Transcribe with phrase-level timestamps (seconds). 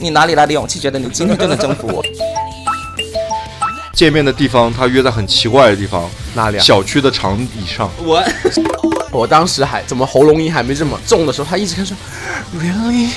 [0.00, 2.04] 你哪里来的勇气，觉得你今天就能征服我？
[3.94, 6.60] 见面的地方，他约在很奇怪的地方，哪里啊？
[6.60, 7.90] 小区的长椅上。
[8.04, 8.22] 我？
[9.10, 11.96] 我当时还怎么喉咙音还没这么重的时候，他一直开始说
[12.60, 13.08] really?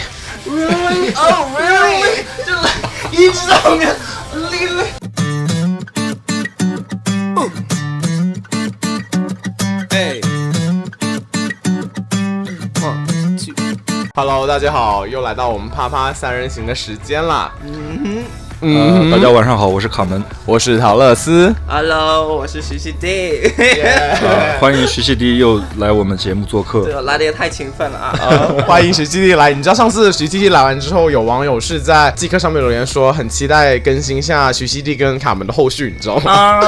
[0.47, 1.13] Really?
[1.15, 2.23] Oh really?
[2.47, 2.53] 就
[3.11, 3.93] 一直在后面
[4.33, 5.06] really。
[14.17, 17.51] ，Hello，大家好，又来到我们啪啪三人行的时间啦。
[18.59, 21.53] 呃，大家晚上好，我是卡门，我是陶乐斯。
[21.67, 23.51] ，Hello，我是徐熙娣。
[23.55, 26.95] 呃欢迎徐熙娣又来我们节目做客对。
[26.95, 28.17] 我来的也太勤奋了啊！
[28.19, 29.53] 呃，欢迎徐熙娣来。
[29.53, 36.31] 你知道上次徐熙娣来完之后，有网友是在即刻上面留言说，很期待更新下徐熙娣跟卡门的后续，你知道吗？
[36.31, 36.61] 啊，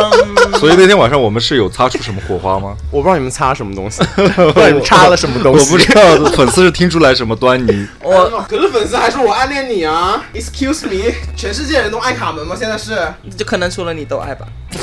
[0.59, 2.75] 所以那天晚上我们是有擦出什么火花吗？
[2.91, 5.65] 我不知道你们擦什么东西， 不知道你们插了什么东西。
[5.65, 6.01] 我不知道
[6.35, 7.87] 粉丝是听出来什么端倪。
[8.03, 12.55] 我可是粉丝还说我暗恋你啊！Excuse me，全世界人都爱卡门吗？
[12.57, 12.97] 现在是？
[13.37, 14.45] 就可能除了你都爱吧。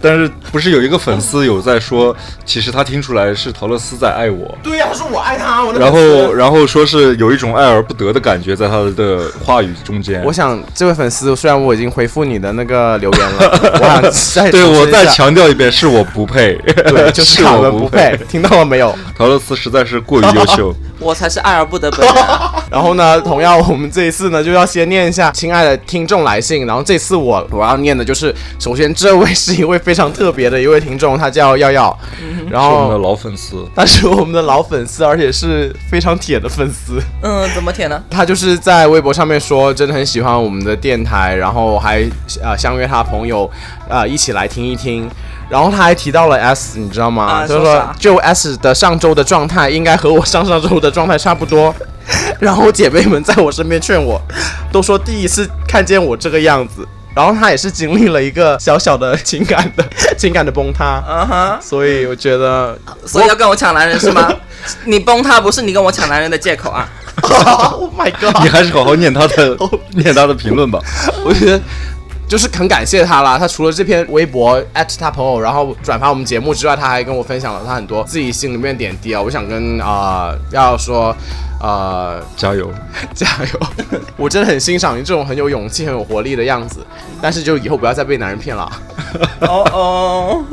[0.00, 10.22] 但是不是有一个粉丝有在说， 其实他听出来是陶乐斯在爱我，对呀、他说我爱他，我的然后然后说是有一种爱而不得的感觉在他的话语中间。
[10.22, 16.54] 我想这位粉丝，虽然我已经回复你的那个留言了， 我想再对我再强调一遍，是我不配，
[16.86, 18.94] 对，就是卡我门不配，听到了没有？
[19.16, 20.74] 陶乐斯实在是过于优秀。
[20.98, 22.14] 我才是爱而不得本人。
[22.70, 26.66] 然后呢，同样我们这一次呢，就要先念一下亲爱的听众来信。
[26.66, 31.96] 然后这次我我要念的就是，首先这位是一位非常特别的一位听众，他叫耀耀，
[32.50, 37.00] 然后我们的老粉丝，他是我们的老粉丝，而且是非常铁的粉丝。
[37.22, 38.02] 嗯，怎么铁呢？
[38.10, 42.02] 他就是在微博上面说，真的很喜欢我们的电台，然后还
[42.42, 43.48] 呃相约他朋友
[43.88, 45.08] 呃一起来听一听。
[45.48, 47.40] 然后他还提到了 S，你知道吗？
[47.40, 51.74] 他说啊说就 S 的上周的状态应该和我上上周的状态差不多。
[52.38, 54.20] 然后姐妹们在我身边劝我，
[54.70, 56.86] 都说第一次看见我这个样子。
[57.14, 59.84] 然后他也是经历了一个小小的情感的
[60.18, 64.28] 情感的崩塌，嗯哼，所以我觉得所以要跟我抢男人是吗？
[64.84, 66.88] 你崩塌不是你跟我抢男人的借口啊
[67.70, 68.42] ！，Oh my god！
[68.42, 69.56] 你还是好好念他的
[69.90, 70.80] 念他的评论吧。
[71.24, 71.60] 我觉得
[72.28, 73.38] 就是很感谢他啦。
[73.38, 79.20] 他除了这篇微博艾特他朋友，然后转发我们节目之外，他还跟我分享了他很多自己心里面点滴啊。
[79.20, 81.14] 我想跟啊、要说。
[81.64, 82.70] 呃，加油！
[83.14, 83.60] 加油！
[84.18, 86.84] 我真的很欣赏你这种很有勇气、很有活力的样子，
[87.22, 88.70] 但是就以后不要再被男人骗了。
[89.40, 90.44] 哦 哦，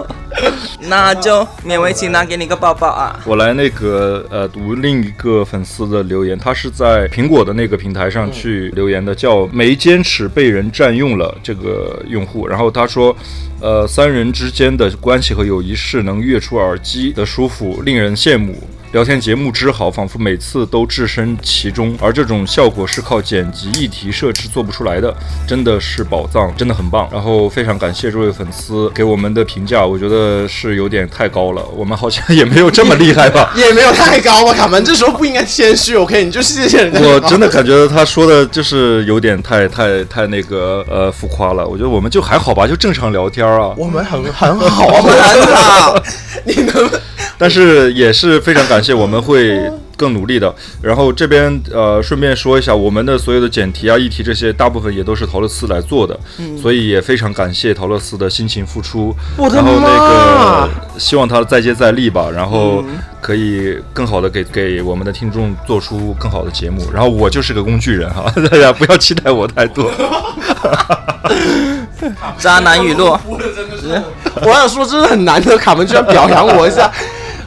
[0.87, 3.19] 那就勉为其难给你个抱抱啊！
[3.25, 12.47] 我来那个呃读另一个粉丝的留言，他是在苹果的那个平台上去留言的，叫没坚持被人占用了这个用户。
[12.47, 13.13] 然后他说，
[13.59, 18.55] 呃，三人之间的关系和友谊是能跃出耳机的舒服，令人羡慕。
[18.91, 25.15] 聊天节目之好，仿佛每次都置身其中，而这种效果是靠剪辑、议题设置做不出来的，
[25.47, 27.07] 真的是宝藏，真的很棒。
[27.09, 33.51] 然后非常感谢这位粉丝给我们的评价，我觉得是有点太高了，我们好像也没有这么厉害吧。
[33.55, 36.25] 也没有太高吧，卡门，这时候不应该谦虚，OK？
[36.25, 36.99] 你就谢谢人家。
[36.99, 43.73] 我真的感觉他说的就是有点太太太那个呃浮夸了，我觉得我们就还好吧，就正常聊天啊。
[43.77, 46.03] 我们很很好啊，很好，
[46.43, 46.91] 你能
[47.41, 49.59] 但是也是非常感谢，我们会
[49.97, 50.53] 更努力的。
[50.79, 56.19] 然后这边呃顺便说一下，我们的所有的简题啊、议题这些，大部分也都是陶乐斯来做的，
[56.61, 59.15] 所以也非常感谢陶乐斯的辛勤付出。
[59.37, 60.69] 我的然后那个
[60.99, 62.83] 希望他再接再厉吧，然后
[63.19, 66.91] 可以更好的给给我们的听众做出更好的节目。
[66.93, 69.91] 然后我就是个工具人哈， 大家不要期待我太多。
[72.37, 73.17] 渣男语录
[74.43, 76.91] 我想说，真的很难得，卡门居然表扬我一下。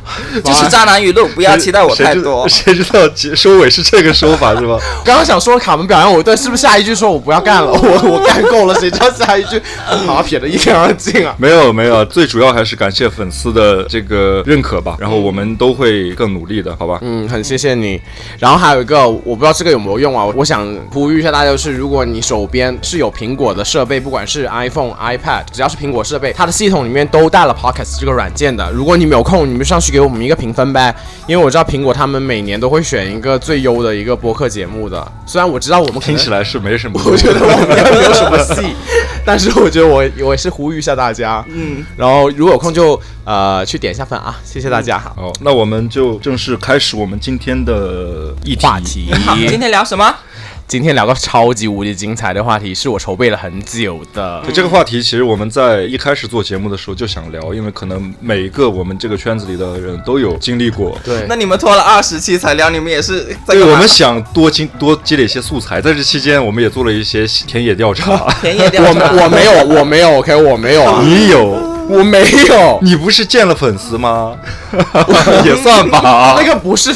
[0.45, 2.49] 就是渣男语录，不要期待我太多。
[2.49, 4.79] 谁知道结收尾是这个说法是吧？
[5.05, 7.73] 刚刚想说卡门表扬我一顿，是不是下一句说我不要干了？
[7.73, 9.61] 我我干够了，谁知道下一句
[10.07, 11.35] 把他撇的一干二净啊？
[11.39, 14.97] 没有没有，最主要还是感谢粉丝的这个认可吧。
[14.99, 16.99] 然后我们都会更努力的，好吧？
[17.03, 18.01] 嗯，很谢谢你。
[18.39, 20.25] 然后还有一个，我不知道这个有没有用啊？
[20.37, 28.71] 我想呼吁一下大家，就是如果你手边是有苹果的设备，不管是 iPhone、iPad，只要是苹果设备，它的系统里面都带了 Podcast 这个软件的。
[28.73, 30.93] 如果你没有空，你们上去给我们一个评分呗，
[31.29, 35.07] 因为我知道苹果他们每年都会选一个最优的一个播客节目的。
[35.25, 37.01] 虽然我知道我们听起来是没什么。
[37.07, 38.75] 我觉得我们应该没有什么戏，
[39.25, 44.99] 但是我觉得我我也是呼吁一下大家，嗯，然后如果有空就呃去点一下分啊，谢谢大家。
[44.99, 48.67] 好，那我们就正式开始我们今天的议题。
[48.67, 50.13] 话题好， 今天聊什么？
[50.67, 54.43] 今天聊个超级无敌精彩的话题，是我筹备了很久的。
[54.47, 60.99] 就这个话题，其实我们在一开始做节目的时候就想聊，因为可能每一个我们这个圈子里的人都有经历过。
[61.05, 68.17] 对那你们拖了二十期才聊，你们也是在对，我们想多经多积累一些素材，在这期间我们也做了一些田野调查。
[68.41, 69.13] 田野调查。
[69.13, 71.75] 我没我没有我没有 OK 我没有啊，你有？
[71.87, 74.35] 我没有，你不是见了粉丝吗？
[75.45, 76.35] 也算吧。
[76.39, 76.91] 那个不是。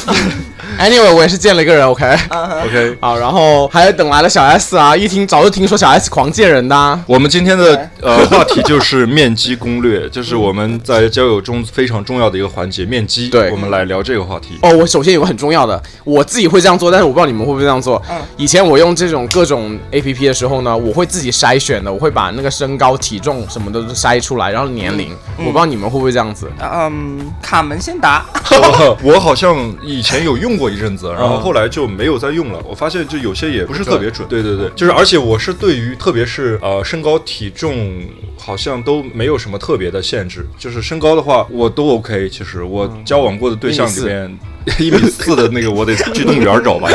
[0.78, 2.06] Anyway，我也是见了一个人 OK。
[2.64, 13.28] OK，好，然后还有等来了小 S 啊，一听早就听说小 S 狂见人的啊、我们今天的呃话题就是面基攻略， 就是我们在交友中非常重要的一个环节——面基。
[13.28, 14.58] 对我们来聊这个话题。
[14.62, 18.00] 哦，我首先有个很重要的，我自己会这样做，但是我不知道你们会不会这样做。
[18.36, 26.48] 以前我用这种各种 A P P 的时候呢，我会自己筛选的，我会把那个身高、体重什么的都筛出来，然后年龄，我不知道你们会不会这样子。
[26.60, 28.24] 嗯，卡门先答。
[28.50, 32.62] 我 我好像以前有用过一阵子，然后后来就没有再用了。
[32.69, 34.26] 我发现就有些也不是特别准。
[34.29, 38.05] 对对对，就是而且我是对于特别是呃身高体重
[38.38, 42.29] 好像都没有什么特别的限制，就是身高的话我都 OK。
[42.29, 44.38] 其实我交往过的对象里面。
[44.79, 46.88] 一米四的那个，我得去动物园找吧，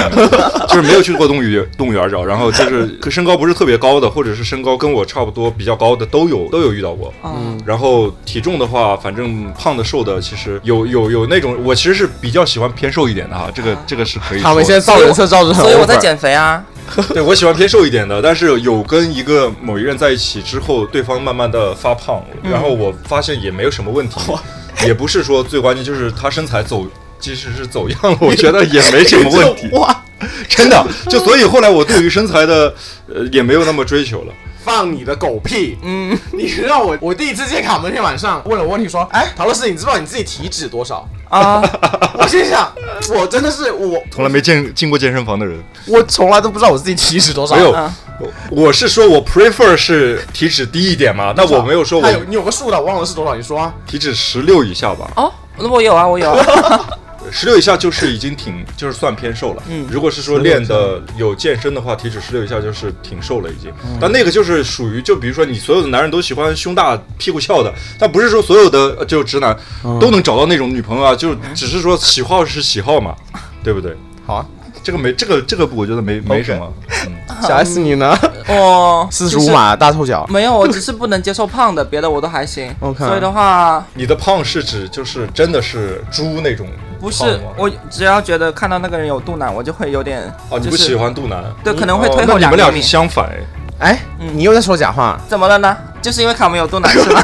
[0.67, 7.13] 就是没有去过动物园动物园找，然后就是 可身高不是特别高的，或者是身高跟我差不多比较高的都有都有遇到过。
[7.23, 14.43] 嗯，然后体重的话，反正胖的瘦的，其实有有有那种，我其实是比较喜欢偏瘦一点的哈，这个这个是可以的。
[14.43, 16.63] 他们现在造人设造的很所以我在减肥啊。
[17.13, 24.19] 对我喜欢偏瘦一点的，但是有跟一个某一人在一起之后，对方慢慢的发胖，然后我发现也没有什么问题，
[24.85, 26.85] 也不是说最关键就是他身材走，
[27.23, 29.69] 即使是走样了，我觉得也没什么问题。
[29.79, 30.03] 哇，
[30.49, 32.73] 真的，就所以后来我对于身材的
[33.07, 34.33] 呃也没有那么追求了。
[34.65, 35.77] 放你的狗屁！
[35.83, 41.07] 嗯， 你让我我第一次见卡门那天晚上问了我问题说，哎，陶老师，你知不知道你自己体脂多少？
[41.29, 41.61] 啊，
[42.17, 42.69] 我心想，
[43.15, 47.55] 我真的是我 从来没见进过健身房的人，我从来都不知道我自己体脂多少。
[47.55, 48.31] 没有啊，我
[48.65, 53.73] 我是说我 prefer 是体脂低一点嘛，但我没有说我有你有个数的，我忘了是多少，你说啊？
[53.87, 56.87] 体脂十六以下吧，哦，那我有啊，我有啊。
[57.31, 59.63] 十六以下就是已经挺就是算偏瘦了。
[59.69, 63.71] 嗯，如果是说练的有健身的话，体脂十六以下就是挺瘦了已经。
[63.99, 69.55] 但那个就是属于就比如说你所有的男人都喜欢胸大屁股翘的，但不是说所有的呃就直男
[69.99, 73.15] 都能找到那种女朋友啊，就只是说喜好是喜好嘛，
[73.63, 73.95] 对不对？
[74.25, 74.45] 好啊，
[74.81, 76.73] 这个没这个这个我觉得没没什么。
[77.05, 78.17] 嗯， 小 S 你呢？
[78.47, 80.25] 哦四十五码大臭脚。
[80.29, 82.73] 没有，我只 是不能接受胖的，别的我都还行。
[82.79, 86.67] OK 所以的话，你的胖是指就是真的是猪那种
[87.03, 91.43] 不是我只要觉得看到那个人有肚腩，我就会有点哦，你不喜欢肚腩？
[91.61, 92.81] 对，可能会哦退那你们俩。
[92.81, 93.91] 相反哎。
[93.91, 93.99] 哎，
[94.33, 95.19] 你又在说假话？
[95.27, 95.75] 怎么了呢？
[96.01, 97.21] 就是因为卡门有肚腩 是吗？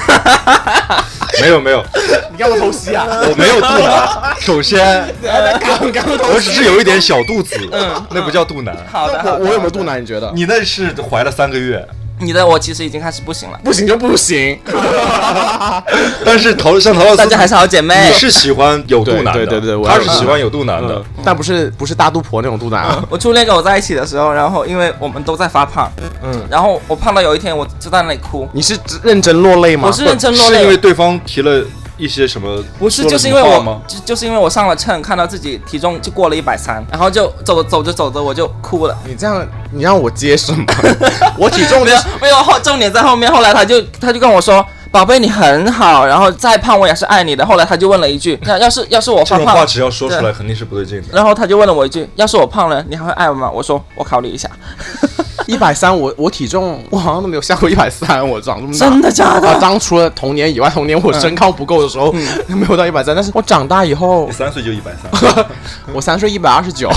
[1.41, 1.81] 没有没有，
[2.29, 3.07] 你干嘛偷袭啊？
[3.07, 4.35] 我没有肚腩。
[4.41, 8.75] 首先，我只是有一点小肚子，嗯那不叫肚腩。
[8.91, 10.01] 好的，好的我我有没有肚腩？
[10.01, 10.29] 你觉得？
[10.35, 11.87] 你那是怀了三个月，
[12.19, 14.59] 你的我其实已经开始不行了，不行就不行。
[16.25, 18.13] 但是陶像陶乐斯，大家还是好姐妹你。
[18.13, 21.23] 是喜欢有肚腩的，对对对对我他是喜欢有肚腩的嗯。
[21.23, 23.03] 但不是不是大肚婆那种肚腩啊。
[23.09, 25.91] 我初恋跟我在一起的时候，然后因为我们都在发胖，
[26.23, 29.87] 嗯，然后我胖到有一天我就在那里哭，你是认真落泪吗？
[29.87, 31.63] 我是认真落泪是因为，对方提了
[31.99, 32.63] 一些什么？
[32.79, 33.81] 不是就是因为我？
[33.87, 38.97] 就就是因为我上了秤，看到自己体重就过了一百三，然后就走走着走着我就哭了。
[39.05, 40.63] 你这样，你让我接什么？
[41.37, 44.65] 我体重没有没有后重点在后面，后来他就他就跟我说。
[44.91, 47.45] 宝贝，你很好，然后再胖我也是爱你的。
[47.45, 51.09] 后来他就问了一句：“那要是要是我发胖，这种话只要说出来，肯定是不对劲的。
[51.13, 54.49] 然后他就问了我一句：“要是我胖了，你还会爱我吗？”我说：“我考虑一下。
[55.49, 58.87] 一百三，我我体重我好像都没有下过一百三，我长这么”大。
[58.87, 59.59] 真的假啊，的？
[59.59, 62.11] 当除了童年以外，童年我身高不够的时候，
[62.47, 65.45] 没有到一百三，但是我长大以后你，三岁就一百三，
[65.91, 66.87] 我三岁一百二十九，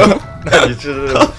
[0.50, 0.90] 那你这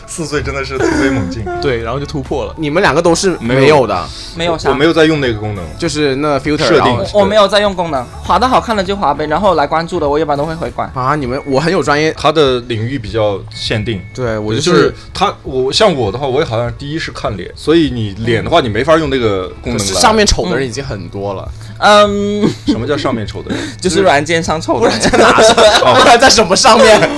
[0.05, 1.43] 四岁真的是突飞猛进。
[1.59, 2.53] 对，然后就突破了。
[2.57, 10.87] 你们两个都是没有的，没有啥，我没有在用那个功能，就是那个 filter 设定我没有在用功能，滑的好看的就滑呗，然后来关注的我一般都会回关。
[10.93, 13.99] 啊，你们我很有专业，他的领域比较限定。
[14.13, 23.59] 对我就就是他，我像我的话，我也好像第一是看脸，所以你脸的话，你没法用那个功能上面丑的人已经很多了，嗯，什么叫上面丑的人？
[23.79, 24.99] 就是软件上丑的人。
[25.09, 26.99] 不然在什么上面？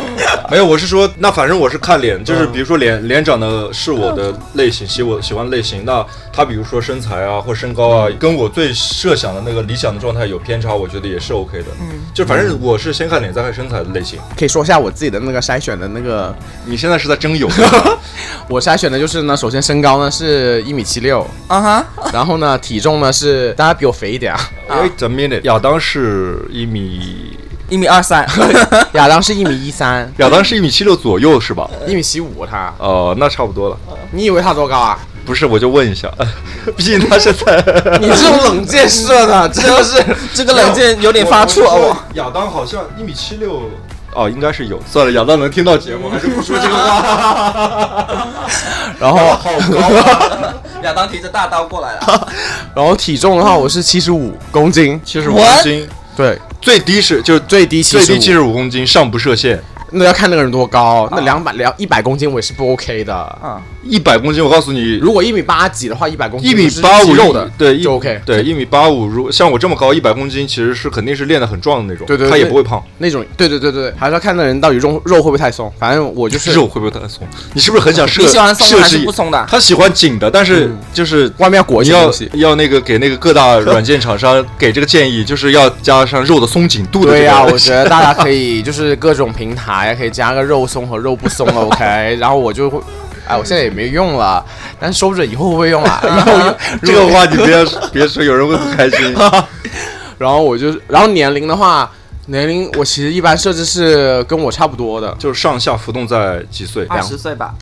[0.50, 11.66] 没有，我是说，那反正我是看脸，就是比如说脸脸长得是我的类型，喜我喜欢类型，那他比如说身材啊或身高啊，跟我最设想的那个理想的状态有偏差，我觉得也是 OK 的。
[11.80, 14.20] 嗯，就反正我是先看脸再看身材的类型。
[14.38, 17.50] 可以说一下我自己的那个筛选的那个，你现在是在征友？
[18.50, 27.38] 我筛选的就是呢，首先身高呢是一米七六，啊哈，然后呢体重呢是大家比我肥一点啊，Wait a minute，亚当是一米
[27.70, 28.28] 一米二三，
[28.94, 31.70] 亚当是一米一三，亚当是一米七六左右是吧？
[31.88, 33.78] 一米七五他，哦，那差不多了。
[34.12, 35.00] 你以为他多高啊？
[35.24, 36.12] 不是，我就问一下，
[36.76, 37.64] 毕竟他 是在
[38.02, 41.96] 你这种冷箭射的，真的是这个冷箭有点发怵哦！
[42.16, 43.70] 亚当好像一米七六。
[44.14, 44.82] 哦，应该是有。
[44.86, 48.08] 算了，亚当能听到节目，还是不说这个话。
[49.00, 50.54] 然后好高啊！
[50.84, 52.28] 亚当提着大刀过来了，
[52.76, 59.62] 然后体重的话，我是七十五公斤，七十五公斤，对，最低是就最低七十最低七十五公斤，上不设限。
[59.94, 63.14] 那要看那个人多高，那两百两一百公斤我也是不 OK 的。
[63.14, 68.22] 啊，一百公斤，我告诉你，如果一米八几的话，一百公斤一米是八五肉的，对，一就 OK。
[68.26, 72.06] 对，一米八五，如像我这么高，一百公斤，其实是肯定是练得很壮的那种。
[72.08, 72.84] 对对他也不会胖。
[73.00, 75.72] 那种，对对对对，还是要看那人到底肉肉会不会太松。
[75.80, 77.28] 反正我就是肉会不会太松？
[77.54, 79.46] 你是不是很想设你喜欢松还是不松的？
[79.50, 82.30] 他喜欢紧的，但是就是外面要裹一些东西。
[82.36, 87.12] 要那个给那个各大 软件厂商给这个建议，就是要加上肉的松紧度的。
[87.12, 92.80] 对呀、 我觉得大家可以就是各种平台可以加个肉松和肉不松的 OK，然后我就会，
[93.28, 94.44] 哎，我现在也没用了，
[94.80, 99.16] 但是收着以后会不会用啊， 以后用 这个话你别别说，有人会不开心。
[100.18, 101.90] 然后我就，然后年龄的话，
[102.28, 106.86] 年龄我其实一般设置是跟我差不多的，就是上下浮动在几岁？
[106.88, 107.56] 二十岁吧，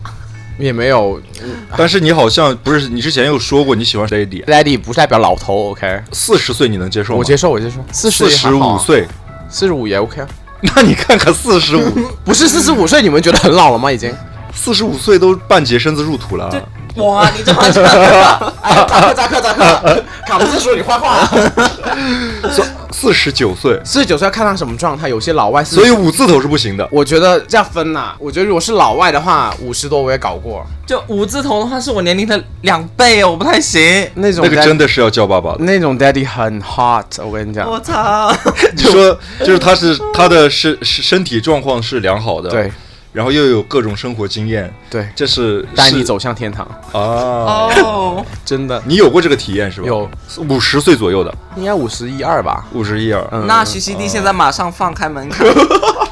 [0.58, 1.22] 也没有
[1.78, 7.20] 但是你好像不是，你之前有说过你喜欢 Daddy，daddy 不代表老头 OK，四十岁你能接受吗？
[7.20, 9.08] 我接受我接受，四四十五，岁，
[9.50, 10.28] 四十五也 OK 啊，
[10.62, 11.90] 那你看看四十五，
[12.26, 13.90] 不是四十五岁，你们觉得很老了吗？
[13.90, 14.14] 已经？
[14.54, 16.50] 四十五岁都半截身子入土了。
[16.96, 21.30] 哇，你这话讲的，哎，扎克扎克扎克，卡布斯说你坏话。
[22.92, 26.86] 四十九岁，四十九岁要看他什么状态，有些老外是，所以五字头是不行的。
[26.92, 33.82] 我觉得这样分呐、我觉得如果是老外的话，五十多我也搞过，就五字头的话是我年龄的两倍哦，我不太行。
[34.16, 35.60] 那种那个真的是要叫爸爸的。
[35.60, 38.36] 那种 daddy 很 hot，我跟你讲，我操！
[38.76, 42.70] 你说，就是他是他的身身身体状况是良好的，对，
[43.12, 47.68] 然后又有各种生活经验，对，这是是带你走向天堂，啊。
[47.84, 48.82] 哦， 真的。
[48.86, 49.88] 你有过这个体验是吧？
[49.88, 50.10] 有，
[50.48, 52.66] 五十岁左右的，应该五十一二吧。
[52.74, 53.28] 五十一二。
[53.32, 53.48] 嗯。
[53.48, 55.48] 那徐熙娣现在马上放开门槛，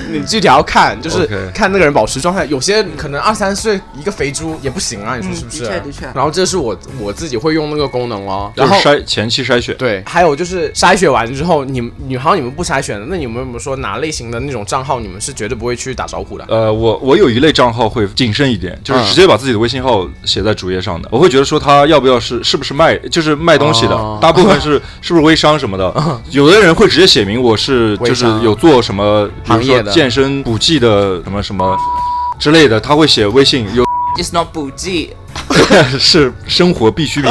[0.12, 2.44] 你具体要看，就是看那个人保持状态。
[2.46, 5.58] 有些可能二三岁一个肥猪也不行啊，你说嗯是不是？
[5.60, 8.52] 的确的确然后这是我我自己会用那个功能哦。
[8.56, 16.44] 就然后是筛前期筛选，对，还有就是筛选完之后，你们女好像你们不筛选的，那你们有没有说哪类型的那种账号你们是绝对不会去打招呼的？
[16.48, 21.08] 呃，我我有一类账号会谨慎一点，就是嗯直接把自己的微信号写在主页上的。
[21.10, 25.84] 我会觉得说他要不要是是不是卖，就是卖东西的，哦大部分是 是不是微商什么的。
[26.30, 31.76] 有的人会直接写明我是就是有做什么，行业健身补剂的什么什么
[32.38, 33.84] 之类的，他会写微信有
[34.16, 35.14] It's not 补剂，
[35.98, 37.30] 是生活必需品。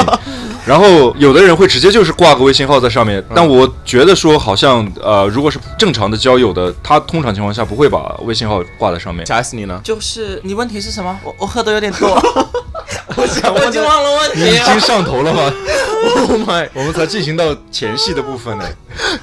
[0.65, 9.25] 然后有的人会直接就是挂个微信号在上面，但我觉得说好像呃，如果是正常的交友的，他通常情况下不会把微信号挂在上面。
[9.25, 9.79] 小 S 你呢？
[9.83, 11.19] 就是你问题是什么？
[11.23, 12.17] 我我喝的有点多，
[13.17, 14.79] 我 想我已经忘了问题已经。
[14.79, 15.51] 上头了吗？
[16.03, 18.65] Oh my，我们才进行到前戏的部分呢。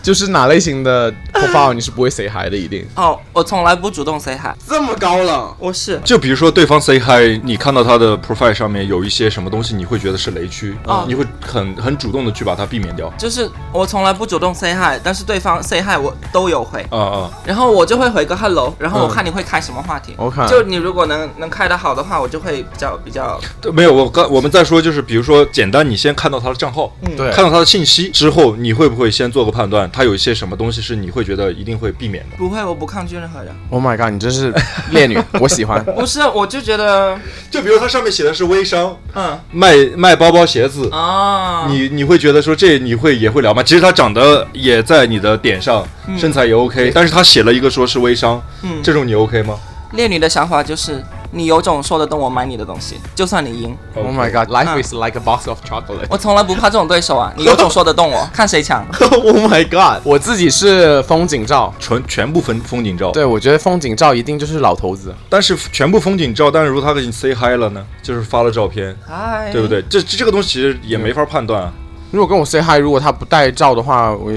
[0.02, 5.54] 就是哪类型的 profile 你是不会 say hi 的，一定哦，我从来不主动 say hi，这么高冷。
[5.58, 13.12] 我是就比如说对方 say hi，你看到他的 profile 上面有一些什么东西，你会觉得是雷区，哦你会很很主动的去把它避免掉。
[13.18, 20.14] 就是我从来不主动 say hi，但是对方 say hi 我都有回，啊啊，然后我就会回个 hello，然后我嗯看你会开什么话题。
[20.16, 32.36] OK 就你如果能能开得好的话，我就会比较比较对没有，我刚我们再说，就是比如说简单，你先看到他的账号，对看到他的信息之后，你会不会先做个判断，他有一些什么东西是你会觉得一定会避免的？
[32.36, 33.50] 不会，我不抗拒任何人。
[33.70, 34.52] Oh my god，你真是
[34.90, 35.82] 烈女，我喜欢。
[35.96, 37.18] 不是，我就觉得，
[37.50, 40.90] 就比如他上面写的是微商，嗯卖卖包包鞋子。
[40.90, 43.62] 啊，你你会觉得说这你会也会聊吗？
[43.62, 45.82] 其实他长得也在你的点上，
[46.18, 49.54] 身材也 OK，但是他写了一个说是微商，嗯这种你 OK 吗？
[49.94, 56.06] 烈女的想法就是，你有种说得动我买你的东西，就算你赢，Oh my god，life is like a box of chocolate。
[56.08, 57.32] 我从来不怕这种对手啊！
[57.36, 58.84] 你有种说得动我，看谁强。
[59.12, 61.72] Oh my god，我自己是风景照。
[61.78, 65.14] 全全部风风景照，对，我觉得风景照一定就是老头子。
[65.28, 69.68] 但是全部风景照，但是如果他给你 say hi 了呢，就是发了照片，嗨，对不？
[69.68, 69.82] 对？
[69.82, 71.72] 这这这个东西其实也没法判断啊。
[72.10, 74.32] 如果跟我 say hi，如果他不带照的话，我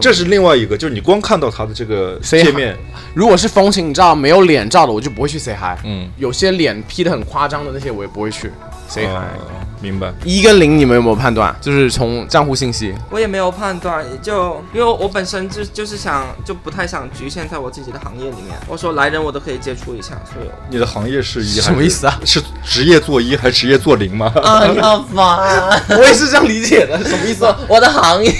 [0.00, 2.76] 这是另外一个，就是你光看到他的这个界面，
[3.14, 5.78] 如果是风情照没有脸照的，我就不会去 say hi。
[5.84, 8.50] 嗯，有些脸 P 的很夸张的那些，我也不会去
[8.88, 9.63] say 啊 hi。
[9.84, 10.10] 明白。
[10.24, 11.54] 一跟零你们有没有判断？
[11.60, 18.56] 就是从账户信息，我也没有判断，也就因为我本身就就是想就不太想局限在我自己的行业里面。
[18.66, 22.18] 我说来人我都可以接触一下，所以你的行业是一是什么意思啊？
[22.24, 24.32] 是职业做一还是职业做零吗？
[24.42, 25.82] 啊，你好烦。
[25.90, 27.54] 我也是这样理解的，什么意思啊？
[27.68, 28.32] 我的行业，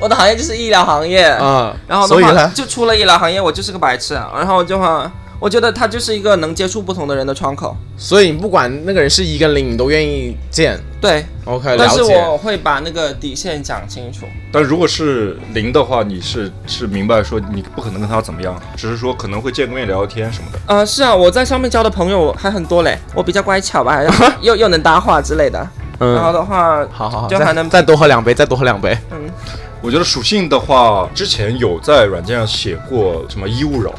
[0.00, 1.24] 我的行业就是医疗行业。
[1.26, 4.32] 啊，然后的话所以呢，就出了医疗行业，我就是个白痴啊。
[4.34, 7.76] 然后就话，我觉得它就是一个能接触不同的人的窗口。
[7.96, 10.78] 所以你不管那个人是一跟零，你都愿意见。
[11.00, 12.02] 对，OK，但是。
[12.02, 14.26] 我会把那个底线讲清楚。
[14.50, 20.58] 但如果是零的话，你是是明白说你不可能跟他怎么样，只是说可能会见个面聊聊天什么的。
[20.66, 24.00] 呃，是啊，我在上面交的朋友还很多嘞，我比较乖巧吧，
[24.40, 25.58] 又 又能搭话之类的。
[25.98, 28.96] 然后嗯，的话，好好好，就还能再再多喝两杯，再多喝两杯。
[29.86, 33.94] 嗯，我觉得属性的话，之前有在软件上写过什么一勿扰，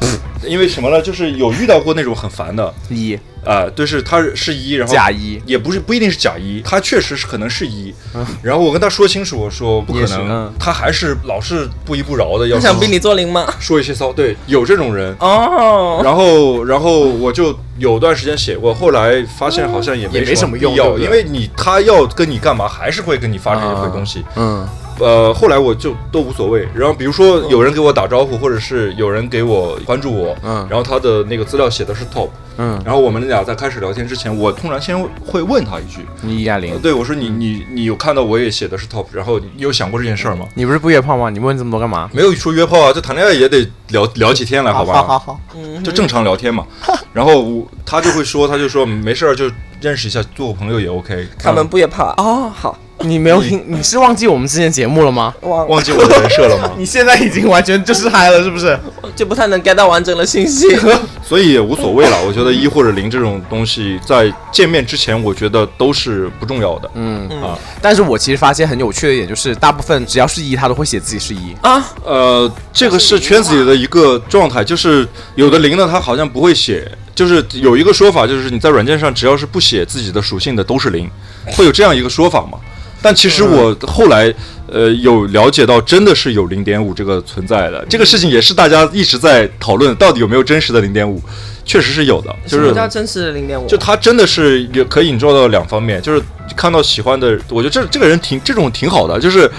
[0.46, 1.00] 因为什么呢？
[1.00, 7.94] 就是有遇到过那种很烦的，一啊、对，是他是一，然后假一，也不是不一定是假一，他确实是可能是一，
[8.42, 13.46] 然后我跟他说清楚，我说不可能，嗯他还是老是不依不饶的要他想逼你做零吗？
[13.58, 15.16] 说一些骚，对，有这种人。
[15.20, 24.22] 哦，然后，然后我就有段时间写过，后来发现好像也也没什么必要，因为你他要跟你干嘛，还是会跟你发生一些东西。
[24.36, 24.68] 嗯，
[24.98, 26.68] 呃，后来我就都无所谓。
[26.74, 40.46] 然后比如说有人给我打招呼，或者是有人给我关注我，嗯然后他的那个资料写的是 top，嗯，然后我们俩在开始聊天之前，我通常先会问他一句，你一加零呃，对我说你你你有看到我也写的是 top，然后你有想过这件事儿吗？
[40.54, 41.30] 你不是不约炮吗？
[41.30, 42.10] 你问这么多干嘛？
[42.12, 44.94] 没有说约炮啊，就谈恋爱也得聊聊起天来，好吧？
[44.94, 46.66] 好好好，嗯就正常聊天嘛。
[47.12, 51.26] 然后我他就会说，他就说没事儿，就认识一下，做个朋友也 OK。
[51.38, 52.12] 他们不也怕？
[52.16, 53.62] 哦，好，你没有听？
[53.66, 55.32] 你是忘记我们之前节目了吗？
[55.42, 56.70] 忘忘记我的人设了吗？
[56.76, 58.78] 你现在已经完全就是嗨了，是不是？
[59.14, 60.66] 就不太能 get 到完整的信息。
[61.22, 62.16] 所以也无所谓了。
[62.26, 66.90] 我觉得一或者零这种东西，在见面之前，我觉得都是不重要的。
[66.94, 71.54] 嗯啊，但是我其实发现很有趣的一点就是，大部分只要是一，他都会写自己是一。
[71.60, 75.06] 啊，呃，这个是圈子里的一个状态，就是
[75.36, 81.10] 有的零呢，他好像不会写，就是有一个说法，就是你在软件上只要是不写自己的属性的都是零，
[81.46, 82.56] 会有这样一个说法嘛？
[83.02, 84.32] 但其实我后来
[84.68, 91.20] 呃有了解到，真的是有零点五这个存在的，这个事情也是大家一直在讨论，到底有没有真实的零点五，
[91.64, 93.66] 确实是有的，就是叫真实的零点五？
[93.66, 96.22] 就他真的是也可以引照到两方面，就是
[96.56, 99.50] 看到喜欢的，我觉得这这个人挺这种挺好的，就是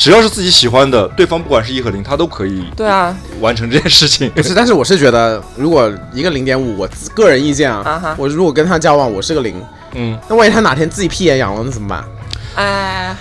[0.00, 4.30] 只要是自己喜欢的，对方不管是一和零，他都可以对啊，完成这件事情。
[4.30, 12.02] 不是， 但是我是觉得，如果一个零点五，我个人意见啊我如果跟他交往，我是个零，嗯，那万一他哪天自己屁眼痒了，那怎么办？
[12.54, 13.14] 哎，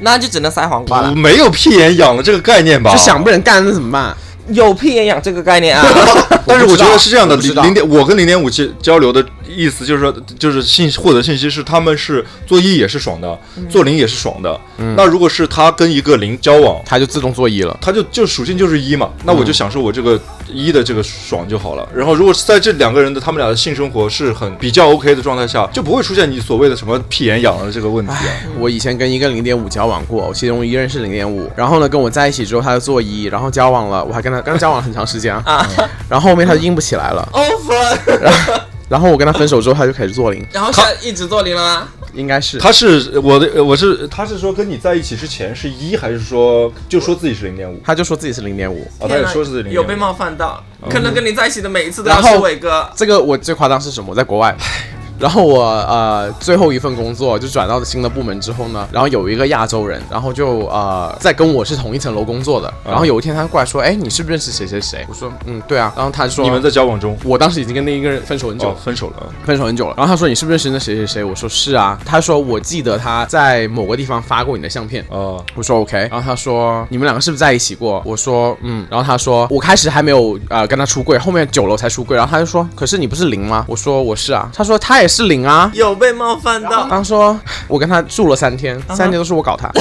[0.00, 1.14] 那就只能塞黄瓜了。
[1.14, 2.92] 没有屁眼痒了这个概念吧？
[2.92, 4.14] 就想被人干，那怎么办？
[4.48, 5.82] 有屁眼痒这个概念啊？
[6.46, 14.60] 但是我觉得是这样的，零零点，我跟零点五交交流的意思就是说，就是信获得信息是他们是做一也是爽的，做零也是爽的。
[14.96, 17.76] 那如果是他跟一个零交往，他就自动做一了。
[17.80, 20.20] 他就就属性就是一嘛，那我就享受我这个
[20.52, 21.88] 一的这个爽就好了。
[21.94, 28.32] 然后如果是在这两个人的他们俩的性生活是很比较 OK 的状态下，就不会出现你所谓的什么屁眼痒的这个问题啊。
[28.58, 35.66] 我以前跟一个零点五交往过，我其中一人是零点五，然后呢跟我在一起之后他就做一，然后交往了，我还跟他跟他交往了很长时间啊，
[36.08, 41.88] 然后后面他就硬不起来了，over，然后我跟他分手之后他就开始做零，然后现在一直做零了吗？
[42.14, 47.80] 应该是他是我的，我是他是说跟你在一起之前是一，还是说就说自己是零点五？
[47.84, 52.90] 他就说自己是零点五，哦，他也说是零点有被冒犯到，可能跟你在一起的每一次都然后要是伟哥。
[52.96, 54.10] 这个我最夸张是什么？
[54.10, 54.56] 我在国外。
[55.18, 65.04] 然后我呃最后一份工作就转到了新的部门之后呢，然后有一个亚洲人，然后就呃在跟我是同一层楼工作的，然后有一天他过来说，哎，你是不是认识谁谁谁？
[65.08, 65.92] 我说，嗯，对啊。
[65.96, 69.32] 然后他就说，你们在交往中我当时已经跟那一个人分手很久哦，分手了。
[69.44, 69.94] 分手很久了。
[69.96, 71.24] 然后他说你是不是认识那谁谁谁？
[71.24, 71.98] 我说是啊。
[72.04, 75.04] 他说我记得他在某个地方发过你的相片。
[75.08, 78.02] 哦，我说 OK，然后他说你们两个是不是在一起过？
[78.04, 82.16] 我说嗯，然后他说我开始还没有呃跟他出柜，后面久了才出柜。
[82.16, 83.64] 然后他就说可是你不是零吗？
[83.66, 84.48] 我说我是啊。
[84.52, 85.70] 他说他也是零啊。
[85.74, 89.70] 有被冒犯到，他说我跟他住了三天，三天都是我搞他。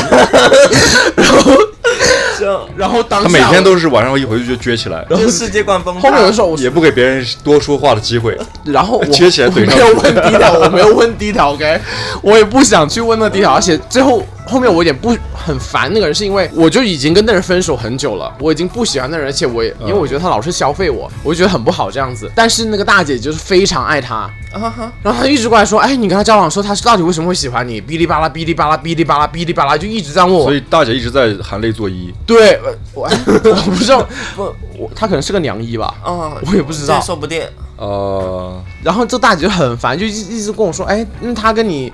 [2.40, 6.02] 就然后当他每天都是晚上一回去就撅起来，就世界观崩塌。
[6.02, 8.38] 后面有的时候我也不给别人多说话的机会。
[8.64, 11.82] 然后我 撅起来我怼上没有问第一条，我没有问第一条，OK，
[12.22, 22.30] 我也不想去问那第一条，而且最后后面我有点不很烦那个人，是因为我就已经跟那人分手很久了，我已经不喜欢那人，而且我也因为我觉得他老是消费我，我就觉得很不好这样子。
[22.36, 24.30] 但是那个大姐就是非常爱他，
[25.02, 27.82] 然后他一直过来说，哎，你跟他交往的时候，他是到底为什么会喜欢你？
[27.82, 30.54] 哔哩吧啦，哔哩吧啦，哔哩吧啦，哔哩吧啦，就一直在问我所。
[30.54, 32.14] 以大姐一直在含泪作揖。
[32.26, 34.06] 对，呃我我不知道，
[34.36, 34.44] 不，
[34.78, 37.42] 我他可能是个娘医吧，嗯， 我也不知道说不定。
[37.78, 41.94] 呃，然后这大姐就很烦，就一一直跟我说，哎，那他跟你，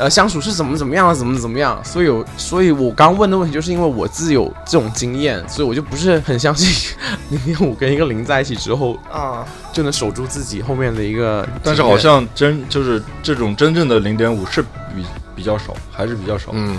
[0.00, 1.78] 呃相处是怎么怎么样，怎么怎么样。
[1.84, 6.96] 所以我，所以我刚问的问题，就是因为我自己有这种经验，所以我就不是很相信
[7.28, 11.46] 零点五跟一个零在一起之后啊，就能守住自己后面的一个。
[11.62, 15.04] 但是好，像真就是这种真正的零点五是比
[15.36, 16.50] 比较少，还是比较少。
[16.54, 16.76] 嗯，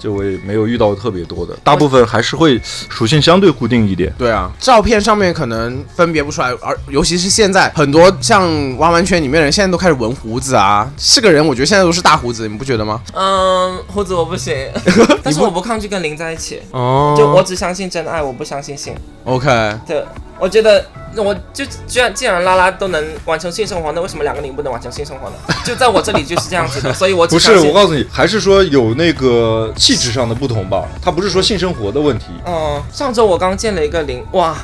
[0.00, 4.12] 就我也没有遇到特别多的，大部分还是会属性相对固定一点。
[4.18, 8.42] 对啊，照片上面可能分别不出来，而尤其是现在很多像
[8.78, 10.90] 弯弯圈里面的人，现在都开始纹胡子啊。
[10.96, 13.00] 是个人，我觉得现在都是大胡子，你们不觉得吗？
[13.12, 14.54] 嗯，胡子我不行，
[15.22, 16.62] 但是我不抗拒跟零在一起。
[16.70, 18.94] 哦就我只相信真爱，我不相信性。
[19.24, 19.46] OK，
[19.86, 20.02] 对，
[20.38, 20.82] 我觉得
[21.16, 25.36] 我就既然既然拉拉都能完成性生活，那为什么两个零不能完成性生活呢？
[25.66, 30.86] 就在我这里就是这样子的， 所以我不是，我告诉你，还是说有那个气质上的不同吧。
[31.02, 32.26] 他不是说性生活的问题。
[32.46, 34.56] 嗯，上周我刚见了一个零，哇，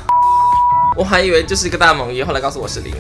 [0.96, 2.94] 我还以为就是一个大猛爷，后来告诉我是零。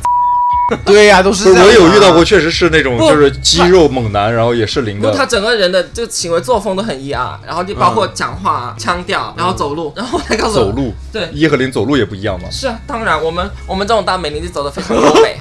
[0.84, 2.24] 对呀、都是，这样、啊我有遇到过，。
[2.24, 5.24] 确实是那种就是肌肉猛男，然后也是零不，他。
[5.24, 15.36] 整个人的这个行为作风都很一啊，然后就包括讲话、腔调，然后走路，然后他告诉我走，路，对一和零走路也不一样嘛，是啊，当然我们我们这种大美女就 走的非常优美，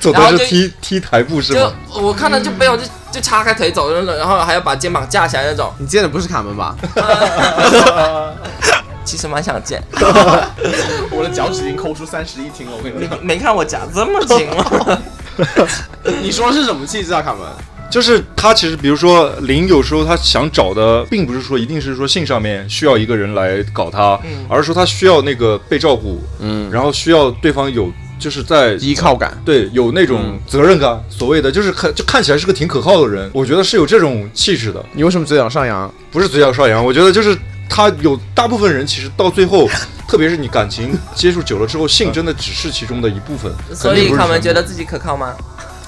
[0.00, 1.72] 走然后就的是踢踢台步是就吗？
[2.00, 6.76] 我看到就背后就就叉开腿走的那种，然后还要把肩膀架起来那种，你见的不是卡门吧？
[9.04, 9.82] 其实蛮想见。
[11.10, 13.24] 我的脚趾已经抠出三室一厅了，我跟你讲。
[13.24, 15.02] 没看我夹这么紧吗？
[16.22, 17.42] 你说的是什么气质啊，卡门？
[17.90, 29.36] 就是他其实，比如说林，有时候他想找的，并不是说一定是说性上面需要一个人来搞他，而是说他需要那个被照顾，嗯，然后需要对方有就是在依靠感。
[29.44, 35.92] 对有那种责任感，所谓的就是看就看起来是个挺可靠的人，我觉得是有这种气质的，你为什么嘴角上扬？
[36.10, 37.36] 不是嘴角上扬，我觉得就是
[37.74, 39.66] 他有大部分人其实到最后，
[40.06, 45.34] 特别是你感情接触久了之后，性真的只是其中的一部分， 所以他们觉得自己可靠吗？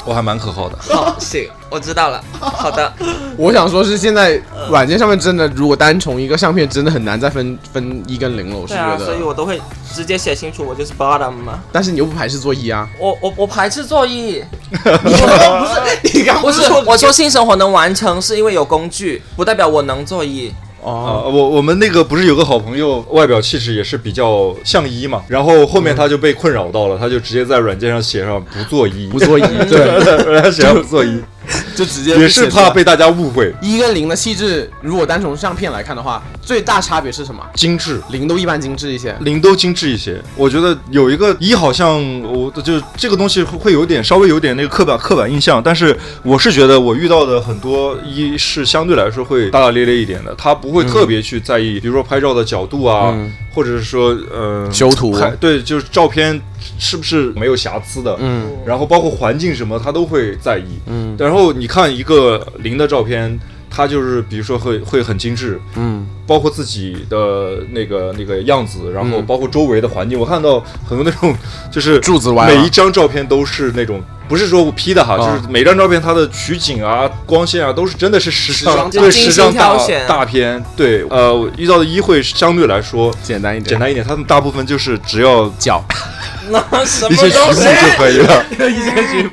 [0.06, 0.76] 我还蛮可靠的。
[0.88, 2.22] 好，行，我知道了。
[2.38, 2.90] 好的，
[3.36, 8.56] 我想说，是现在软件上面真的，如果单从一个相片，真的很难再分分一跟零了。
[8.56, 9.60] 我是觉得，所以我都会
[9.94, 11.58] 直接写清楚，我就是 bottom 嘛。
[11.70, 12.88] 但是你又不排斥做一啊？
[12.98, 14.42] 我我我排斥做一。
[14.70, 20.50] 不是，你刚不是我说性生活能完成是因为有工具，不代表我能作揖。
[20.84, 31.18] 啊，哦，我我们那个不是有个好朋友，外表气质也是比较像一嘛，然后后面他就被困扰到了，他就直接在软件上写上不做一，不做一， 对，他写上不做一，
[31.74, 37.44] 就直接也是怕被大家误会，一跟零的气质，如果单从相片来看的话，最大差别是什么？
[37.54, 38.00] 精致。
[38.10, 39.14] 零都一般精致一些。
[39.20, 55.12] 零都精致一些，我觉得有一个一好像我就这个东西会会有点稍微有点那个刻板刻板印象，但是我是觉得我遇到的很多一是相对来说会大大咧咧一点的，他不会特别去在意，比如说拍照的角度啊，嗯或者是说呃修图。
[55.12, 56.40] 拍对，就是照片
[56.78, 58.50] 是不是没有瑕疵的，嗯。
[58.66, 60.78] 然后包括环境什么，他都会在意。
[60.86, 61.16] 嗯。
[61.18, 63.38] 然后你看一个零的照片，
[63.70, 69.26] 他就是比如说会会很精致，嗯，包括自己的那个那个样子，然后嗯。
[69.26, 71.34] 包括周围的环境，我看到很多那种
[71.70, 72.54] 就是柱子歪了。
[72.54, 74.02] 每一张照片都是那种。
[74.28, 80.62] 不是说我 P 的哈，啊就是每张照片它的取景啊、光线啊都是真的是时时装对时尚大大片。
[80.76, 85.84] 对，呃，我遇到的衣会相对来说简单一点，简单一点，他们大部分就是只要脚。
[86.50, 87.62] 那什一些局部么东西？
[87.64, 88.44] 就可以了。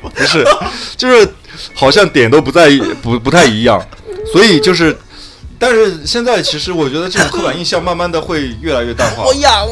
[0.00, 0.44] 不是，
[0.96, 1.28] 就是
[1.74, 3.82] 好像点都不在一不不太一样，
[4.32, 4.96] 所以就是，
[5.58, 9.34] 但是现在其实我觉得这种刻板印象慢慢的会越来越淡化 我。
[9.34, 9.66] 痒。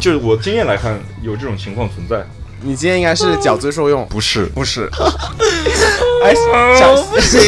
[0.00, 2.24] 就是我经验来看，有这种情况存在。
[2.62, 4.06] 你今天应该是脚最受用。
[4.08, 4.90] 不是，不是，
[6.24, 6.34] 哎，
[6.78, 7.40] 小哦不行，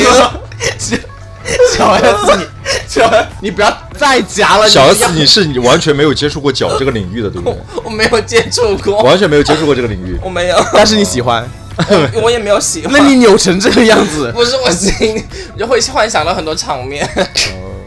[1.77, 2.46] 小 S 你
[2.87, 4.68] 小 S 你不要再夹了。
[4.68, 7.59] 小 S 你是你完全没有接触过脚这个领域的，对不对？
[7.85, 10.18] 我没有接触过，完全没有接触过这个领域。
[10.23, 11.49] 我没有，但是你喜欢，
[12.23, 12.92] 我也没有喜欢。
[12.92, 15.25] 那你扭成这个样子，不是我心，
[15.59, 17.09] 就会幻想到很多场面。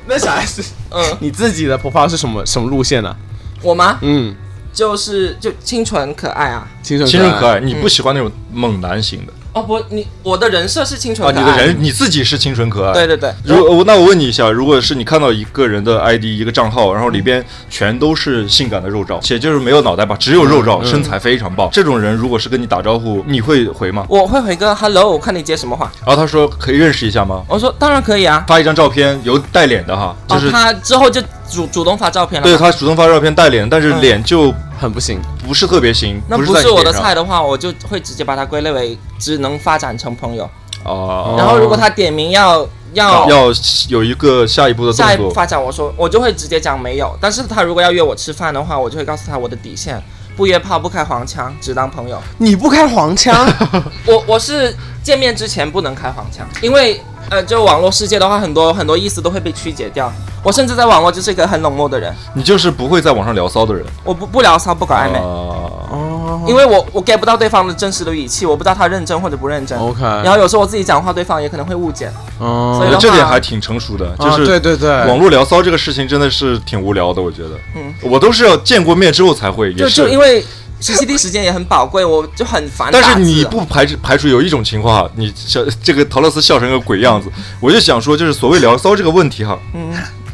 [0.06, 3.16] 那小 S，嗯，你自己的 profile 是什么什么路线呢？
[3.62, 3.98] 我吗？
[4.02, 4.36] 嗯，
[4.74, 6.68] 就是就清纯可爱啊。
[6.82, 11.32] 清纯清纯可爱，你不喜欢那种猛男型的哦不，你我的人设是清纯啊？
[11.32, 11.46] 可爱。
[11.46, 12.94] 你的人你自己是清纯可爱。
[12.94, 24.06] 对对对，如果那我问你一下，如果是你看到一个人的 ID 一个账号，然后里边全都是性感的肉照，且就是没有脑袋吧，只有肉照，身材非常棒，这种人如果是跟你打招呼，你会回吗？
[24.10, 25.92] 我会回个 hello，看你接什么话。
[26.04, 27.44] 然后他说可以认识一下吗？
[27.48, 28.44] 我说当然可以啊。
[28.48, 31.22] 发一张照片，有带脸的哈，就是、哦、他之后就
[31.54, 32.46] 主主动发照片了。
[32.46, 32.58] 对。
[32.58, 35.22] 他主动发照片带脸，但是嗯脸就很不行。
[35.46, 40.50] 不是特别行，那不不是我的菜的话，我就会直接把它归类为只能发展成朋友。
[40.86, 43.48] 哦，然后如果他点名要要要
[43.90, 45.06] 有一个下一步的动作。
[45.06, 47.18] 下一步发展，我说我就会直接讲没有。
[47.20, 50.02] 但是他如果要约我吃饭的话，我就会告诉他我的底线：
[50.36, 52.22] 不约炮，不开黄腔，只当朋友。
[52.38, 53.46] 你不开黄腔，
[54.06, 60.12] 我我是见面之前不能开黄腔，因为呃，就网络世界的话，很多很多意思都会被曲解掉。
[60.44, 63.86] 我甚至在网络就是一个很冷漠的人，你就是不会在网上聊骚的人。
[64.04, 69.80] 我不不聊骚，不搞暧昧，哦，因为我我 get 不到对方的真实的语气，我不知道他认真或者不认真。
[69.80, 72.12] OK 然后有时候我自己讲话，对方也可能会误解。
[72.40, 77.52] 哦所以的话这点还挺成熟的，就啊是对对对网络聊骚这个事情真的是挺无聊的，我觉得。
[77.76, 79.76] 嗯，我都是要见过面之后才会，也。
[79.76, 80.44] 就是就因为
[80.84, 82.90] CCD 时间也很宝贵，我就很烦。
[82.92, 87.30] 但是你不排除排除有一种情况哈，你笑这个陶乐斯笑成个鬼样子，
[87.62, 89.94] 我就想说，就是所谓聊骚这个问题哈，嗯，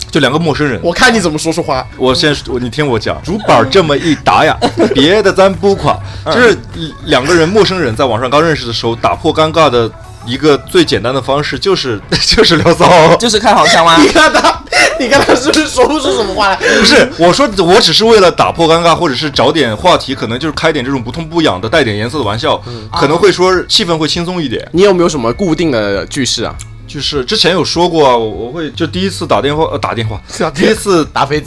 [0.09, 1.85] 就两个陌生人，我看你怎么说出话。
[1.97, 4.57] 我先我你听我讲，竹板这么一打呀，
[4.95, 6.57] 别的咱不夸，就是
[7.05, 9.91] 两个人陌生人在网上刚认识的时候，打破尴尬的
[10.25, 13.15] 一个最简单的方式就是 就是聊骚。
[13.15, 13.97] 就是开黄腔吗？
[14.01, 14.63] 你看他，
[14.99, 16.55] 你看他是不是说不出什么话来？
[16.55, 22.61] 不是，我说我只是为了打破尴尬，或者是找点话题，可能就是开点这种不痛不痒的、带点颜色的玩笑，
[22.93, 24.67] 可能会说气氛会轻松一点。
[24.73, 26.53] 你有没有什么固定的句式啊？
[26.87, 30.19] 就是之前有说过啊，我我会就第一次打电话呃打电话，
[30.55, 31.41] 第一次打飞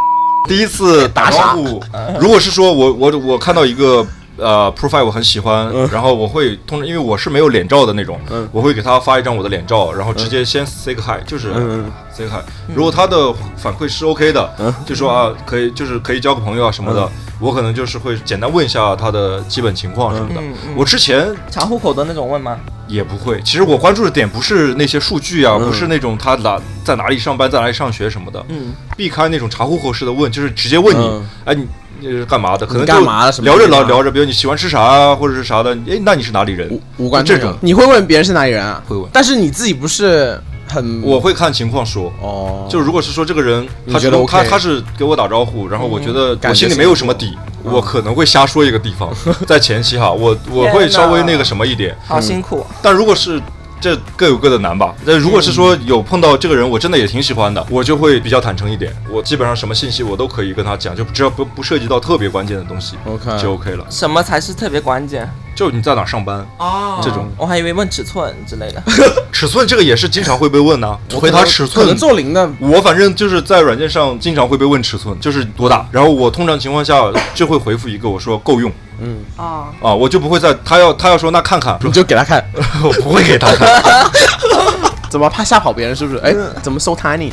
[0.48, 1.82] 第一次打招呼，
[2.20, 8.18] 如果是说我我我看到一个呃 profile 我很喜欢，然后我会通常因为我是没有脸照的那种，
[8.52, 11.52] 我会给他发一张我的脸照，然后直接先 say 个 hi，就是
[12.12, 12.42] say 个 hi。
[12.74, 14.50] 如果他的反馈是 OK 的，
[14.86, 17.10] 就说啊可以就是可以交个朋友啊什么的，
[17.42, 20.74] 我可能就是会简单问一下他的基本情况什么的嗯嗯。
[20.76, 22.56] 我之前查户口的那种问吗？
[22.86, 23.40] 也不会。
[23.42, 31.66] 其实我关注的点不是那些数据啊，不是那种他哪在哪里上班，在哪里上学什么的，嗯，避开那种查户口式的问，就是直接问你，嗯哎你。
[32.04, 32.66] 你是干嘛的？
[32.66, 36.68] 可能就干嘛的什么聊着聊聊着，比如你喜欢吃啥啊，或者是啥的，哎，那你是哪里人？
[36.96, 38.82] 无关这种，你会问别人是哪里人啊？
[38.88, 40.36] 会问但是你自己不是
[40.72, 42.12] 很我会看情况说。
[42.22, 49.12] 哦，就如果是说这个人，他觉得他他他是给我打招呼，然后我觉得我心里没有什么底，我可能会瞎说一个地方，
[49.46, 52.66] 在前期哈，我我会稍微那个什么一点， 好辛苦。
[52.80, 53.40] 但如果是
[53.80, 54.94] 这各有各的难吧。
[55.04, 58.94] 那如果是说有碰到这个人，我真的也挺喜欢的，我就会比较坦诚一点。
[59.10, 63.84] 我基本上什么信息我都可以跟他讲，就只要不不涉及到特别关键的东西 OK 就 OK 了。
[63.90, 65.28] 什么才是特别关键？
[65.62, 67.30] 就你在哪上班，啊这种。
[67.36, 68.82] 我还以为问尺寸之类的。
[69.30, 71.86] 尺寸这个也是经常会被问呢、 回答尺寸。
[71.86, 72.50] 可能做零的。
[72.58, 77.00] 我反正就是在软件上经常会被问尺寸，就是多大，然后我通常情况下
[77.32, 78.72] 就会回复一个我说够用。
[78.98, 79.18] 嗯。
[79.36, 82.44] 啊，啊，我就不会在他要他要说那看看，你就给他看，
[82.82, 83.68] 我不会给他看，
[85.12, 86.18] 怎么怕吓跑别人是不是？
[86.20, 87.30] 哎，怎么 so tiny？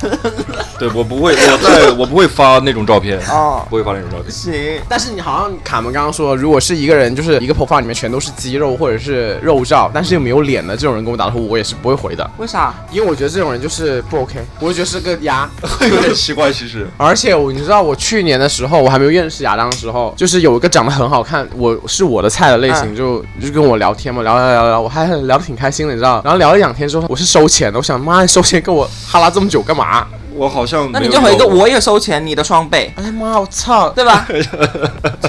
[0.77, 4.29] 对我不会，我在我不会发那种照片，啊不会发那种照片。
[4.29, 12.73] 行，但是你好像卡门刚刚说，如果是一个人，就是一个 profile 里面全都是肌肉或者是肉照，但是又没有脸的这种人跟我打招呼，我也是不会回的，为啥？
[12.91, 15.49] 因为我觉得这种人就是不 OK，我就觉得是个鸭。
[15.89, 26.21] 有点奇怪，其实而且我你知道，我去年的时候，我还没有认识亚当的时候，就是有一个长得很好看，我是我的菜的类型，嗯就就跟我聊天嘛，聊聊聊聊，我还聊得挺开心的，你知道。
[26.23, 30.05] 然后聊了两天之后，我是收钱的，我想妈，你收钱跟我哈拉这么久干嘛？
[30.35, 33.89] 我好像那你就回一个我也收钱，你的双倍，哎呀妈，我操！
[33.89, 34.25] 对吧？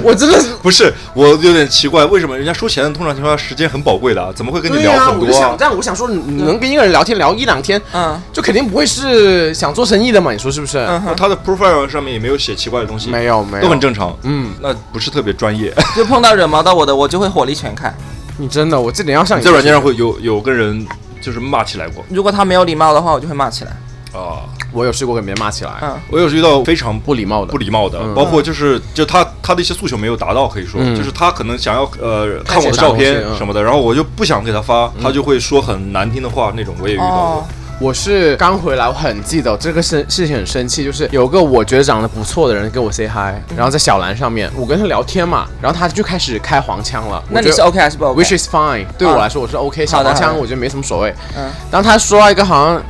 [0.05, 0.50] 我真的是。
[0.62, 5.26] 不是，我有点奇怪，为什么人家收钱通常情况下时间很宝贵的啊，怎么会跟你聊很多啊？
[5.26, 10.31] 我就想这样，我想说，你你能跟一个人聊天聊一两天，嗯就肯定不会是想做生意的嘛？
[10.31, 10.87] 你说是不是？
[11.16, 15.74] 他的 profile 上面也没有写奇怪的东西，没有没有，都很正常，嗯，那不是特别专业。
[15.96, 17.92] 就碰到惹毛到我的，我就会火力全开。
[18.37, 20.87] 你真的，我这点要向你在软件上会有有跟人
[21.20, 23.70] 就是骂起来过如果他没有礼貌的话，我就会骂起来。
[24.12, 24.42] 啊？
[24.72, 27.59] 我有试过跟别人骂起来，嗯，我有遇到非常不礼貌的不。
[27.59, 37.44] 礼貌的，嗯包括就是就他他的一些诉求没有达到，可以说、嗯就是他可能想要呃看我的照片什么的，然后我就不想给他发，他就会说很难听的话那种，我也遇到过哦。，
[37.81, 47.23] 我是刚回来，我很记得这个事事情很生气，就是有个我觉得长得不错的人跟我 say hi，然后在小蓝上面，我跟他聊天嘛，然后他就开始开黄腔了。
[47.31, 51.14] 那你是 OK 还是不 OK？Which is fine，对我来说我是 OK，小黄腔我觉得没什么所谓。
[51.35, 52.83] 嗯然后他说到一个好像，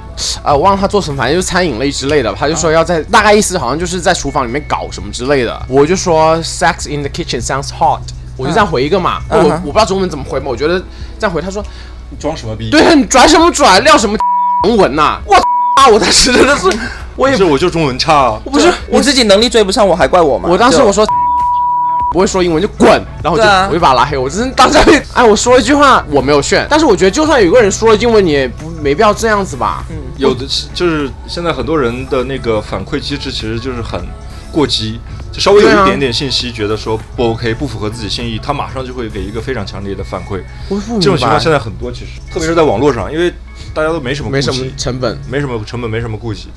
[0.42, 8.00] 呃，我忘了他做什么，反正就是餐饮类之类的，他就说要在大概意思好像就是在厨房里面搞什么之类的，我就说 Sex in the kitchen sounds hot，
[8.37, 10.81] 我就这样回一个嘛，我我不知道中文怎么回嘛，我觉得
[11.16, 11.62] 这样回，他说
[12.11, 12.70] 你装什么逼？
[12.70, 14.18] 对，你拽什么拽，撂什么
[14.68, 15.34] 文呐、我
[15.76, 16.68] 啊，我当时真的是，
[17.16, 18.40] 我也是我就中文差啊。
[18.44, 20.48] 不是我自己能力追不上，我还怪我吗？
[20.50, 21.06] 我当时我说
[22.12, 22.90] 不会说英文就滚，
[23.22, 24.18] 然后我就、啊我就把他拉黑。
[24.18, 29.82] 我真是当下被哎，我说一句话我没有炫，但是我觉得就算有个人说了英文，你也不没必要这样子吧。
[29.90, 30.44] 嗯有的
[30.74, 33.98] 就是现在很多人的那个反馈机制其实就是很
[34.50, 35.00] 过激，
[35.32, 40.42] 就稍微有一点点信息觉得说不 OK 不符合自己心意，他马上就会给一个非常强烈的反馈。
[41.00, 43.32] 这种情况现在很多，其实特别是在网络上，因为
[43.72, 45.18] 大家都没什么没什么成本。
[45.28, 46.48] 没什么成本，没什么顾忌。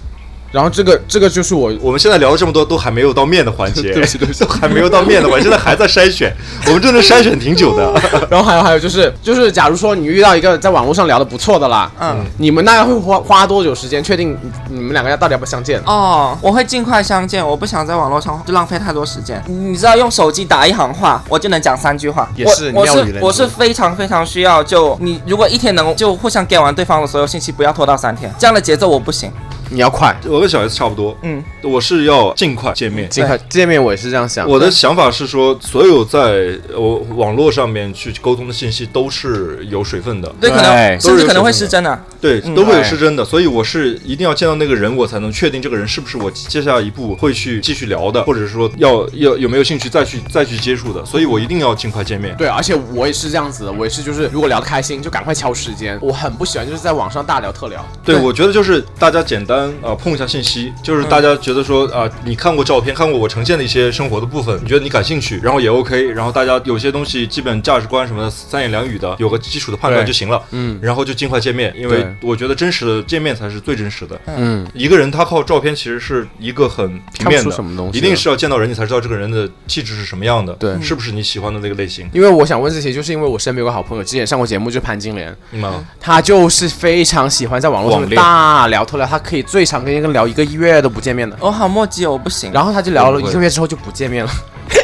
[0.54, 6.32] 然后这个这个就是我我们现在聊了这么多，都还没有到面的环节， 对不起对不起都还没有到面的环节，现在还在筛选，
[6.68, 7.92] 我们真的筛选挺久的。
[8.30, 14.38] 然后还有还有就是就是，假如说你遇到一个在网络上聊的不错的啦，嗯，你们大概会花花多久时间确定
[14.70, 15.82] 你你们两个要到底要不要相见？
[15.88, 19.44] 哦，我会尽快相见，我不想在网络上就浪费太多时间。
[19.48, 22.30] 你知道用手机打一行话，我就能讲三句话。
[22.36, 29.32] 也是我我是我是非常非常需要，就你如果一天能就互相 get 完对方的所有信息，不要拖到三天，这样的节奏我不行。
[29.74, 33.10] 你要快，我跟小 S 差不多，嗯，我是要尽快见面。
[33.10, 34.48] 尽快见面，我也是这样想。
[34.48, 42.00] 我的想法是说，所有在我网络上面去沟通的信息都是有水分的，对，可能甚都是至可能会失真的。
[42.22, 52.36] 对，嗯都会有失真的，所以我是一定要见到那个人，我才能确定这个人是不是我接下来一步会去继续聊的，或者说要要有没有兴趣再去再去接触的，所以我一定要尽快见面。
[52.38, 55.98] 对，而且我也是这样子的，我也是就是如果聊得开心就赶快敲时间。
[56.02, 57.84] 我很不喜欢就是在网上大聊特聊。
[58.04, 74.20] 对，对我觉得就是大家简单啊、呃碰一下信息，就是大家觉得说啊、你看过照片，看过我呈现的一些生活的部分，你觉得你感兴趣，然后也 OK，然后大家有些东西基本价值观什么的三言两语的有个基础的判断就行了，嗯然后就尽快见面，因为我觉得真实的见面才是最真实的。
[74.28, 80.74] 嗯，一个人他靠照片其实是一个很平面的什么东西一定是要见到人你才知道这个人的气质是什么样的，对。
[80.82, 82.10] 是不是你喜欢的那个类型？
[82.14, 85.64] 因为我想问这些，就是因为我身边有个好朋友，之前上过节目，就是潘金莲，嗯。
[85.64, 91.38] 啊，他就是非常喜欢在网络上面大聊特聊，他可以最长跟一个聊一个月都不见面的。
[91.40, 92.52] 我好墨迹哦，我不行。
[92.52, 94.32] 然后他就聊了一个月之后就不见面了，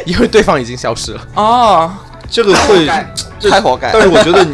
[0.06, 1.26] 因为对方已经消失了。
[1.34, 1.92] 哦，
[2.30, 2.88] 这个会。
[3.48, 3.90] 太活该。
[3.92, 4.44] 但是我觉得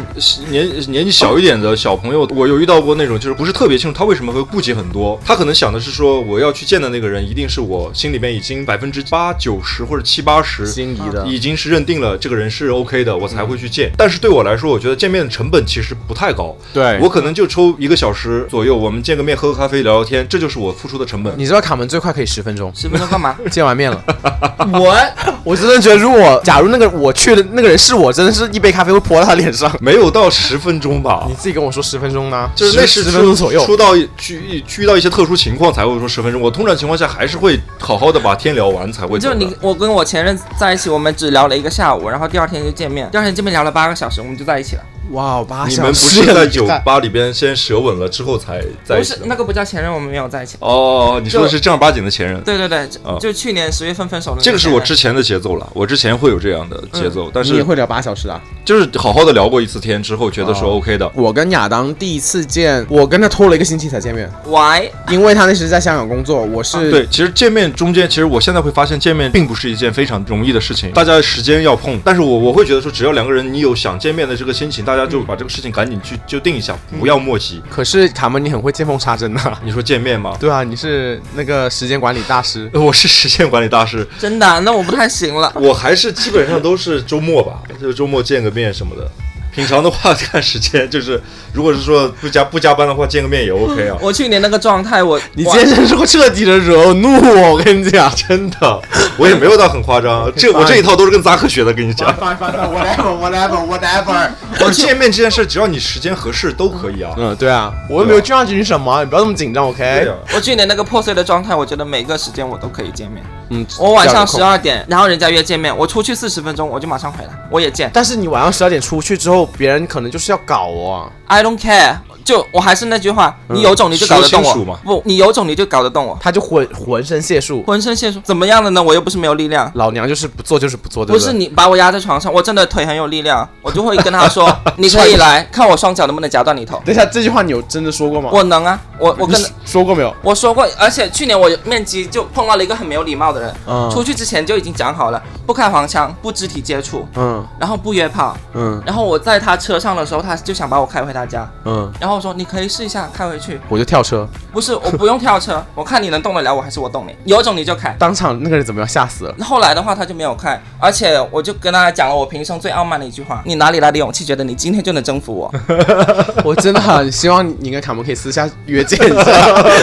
[0.49, 13.91] 年年纪小一点的小朋友，我有遇到过那种就是不是特别清楚他为什么会顾忌很多，他可能想的是说我要去见的那个人一定是我心里面已经百分之八九十或者七八十心仪的已经是认定了这个人是 OK 的，我才会去见。
[13.97, 21.33] 但是对我来说，我觉得见面的成本其实不太高，对我可能就抽一个小时左右，我们见个面喝个咖啡聊聊天，这就是我付出的成本。
[21.37, 23.35] 你知道卡门最快可以十分钟十分钟干嘛？
[23.49, 24.03] 见完面了。
[24.73, 24.95] 我
[25.43, 29.75] 我真的觉得，如果假如那个我去的那个人是我，真的是一杯咖啡会泼到他脸上。
[29.81, 33.65] 没有到十分钟吧你，自己跟我说十分钟呢，就是那是十分钟左右。
[33.65, 36.39] 出到去遇到一些特殊情况才会说十分钟。
[36.39, 39.17] 我通常情况下还是会好好的把天聊完才会。
[39.17, 44.83] 就你，我跟我前任在一起，我们只聊了一个下午，然后第二天就见面，第二天见面聊了八个小时，我们就在一起了。
[45.11, 49.23] 哇，八你们不是在酒吧里边先舌吻了之后才在一起的吗？
[49.23, 50.57] 不是那个不叫前任，我们没有在一起。
[50.59, 52.41] 哦，你说的是正儿八经的前任。
[52.41, 58.41] 对对对，就哦就去年十月份分手的那这个是我任之前的节奏了，我之前会有这样的节奏，但是你也会聊八小时啊？
[58.65, 61.09] 就是好好的聊过一次天之后，觉得说哦 OK 的。
[61.15, 64.89] 我跟亚当第一次见，我跟他拖了一个星期才见面，Why？
[65.09, 71.99] 因为他那时在香港工作，我是对，其实见面中间，其实我现在会发现见面并不是一件非常容易的事情，大家时间要碰。
[72.03, 77.61] 但是我我会觉得说，只要两个人你有想见面的这个心情，大家就把这个事情赶紧去就定一下，不要磨叽。
[77.69, 80.35] 可是卡门，你很会见缝插针呐、 你说见面吗？
[80.39, 82.69] 对啊，你是那个时间管理大师。
[82.73, 84.59] 我是时间管理大师，真的啊？
[84.59, 85.51] 那我不太行了。
[85.55, 89.09] 我还是基本上都是周末吧，就周末见个面什么的。
[89.57, 91.19] 平常的话看时间，就是
[91.51, 93.97] 如果是说不加不加班的话，见个面也 OK 啊。
[93.99, 98.07] 我去年那个状态，我你今天真是会彻底的惹怒我，我跟你讲。
[98.27, 98.81] 真的，
[99.17, 102.07] 我也没有到很夸张，这 我这一套都是跟扎克学的，跟你讲。
[102.17, 104.29] whatever whatever whatever。
[104.59, 107.11] 我见面这件事，只要你时间合适都可以啊。
[107.17, 110.07] 嗯，对啊，我又没有拒绝你什么，你不要那么紧张，OK？
[110.35, 113.23] 我去年那个破碎的状态，我觉得每个时间我都可以见面。
[113.49, 114.27] 嗯，我晚上。
[114.27, 117.89] 十二点，然后人家约见面，我出去四十分钟，我就马上回来，我也见。
[117.93, 127.63] 但是你晚上十二点出去之后，别人可能就是要搞我、I don't care，就我还是那句话，你有种你就搞得动我不，你有种你就搞得动我，他就浑浑身解数。
[127.63, 128.81] 浑身解数，怎么样的呢？
[128.81, 129.69] 我又不是没有力量。
[129.75, 136.81] 老娘就是不做就是不做，对对不是你把我压在床上，我真的腿很有力量，我就会跟他说， 你可以来看我双脚能不能夹断你头。
[136.85, 138.29] 等一下，这句话你有真的说过吗？
[138.31, 140.13] 我能啊，我我跟你说过没有？
[140.21, 157.95] 我说过，而且去年我面基就碰到了一个很没有礼貌的人，嗯出去之前就已经讲好了，不开黄腔，不肢体接触，嗯然后不约炮，嗯然后我在他车上的时候，他就想把我开回他家，嗯，然后我说你可以试一下开回去，我就跳车，不是我不用跳车，我看你能动得了我还是我动你，有种你就开。
[157.99, 158.87] 当场那个人怎么样？
[158.87, 159.35] 吓死了！
[159.43, 165.53] 后来的话他就没有开，而且我就跟他讲了我平生最傲慢的一句话：你哪里来的勇气，觉得你今天就能征服我？
[166.43, 169.31] 我真的很希望你跟卡门可以私下约见一下，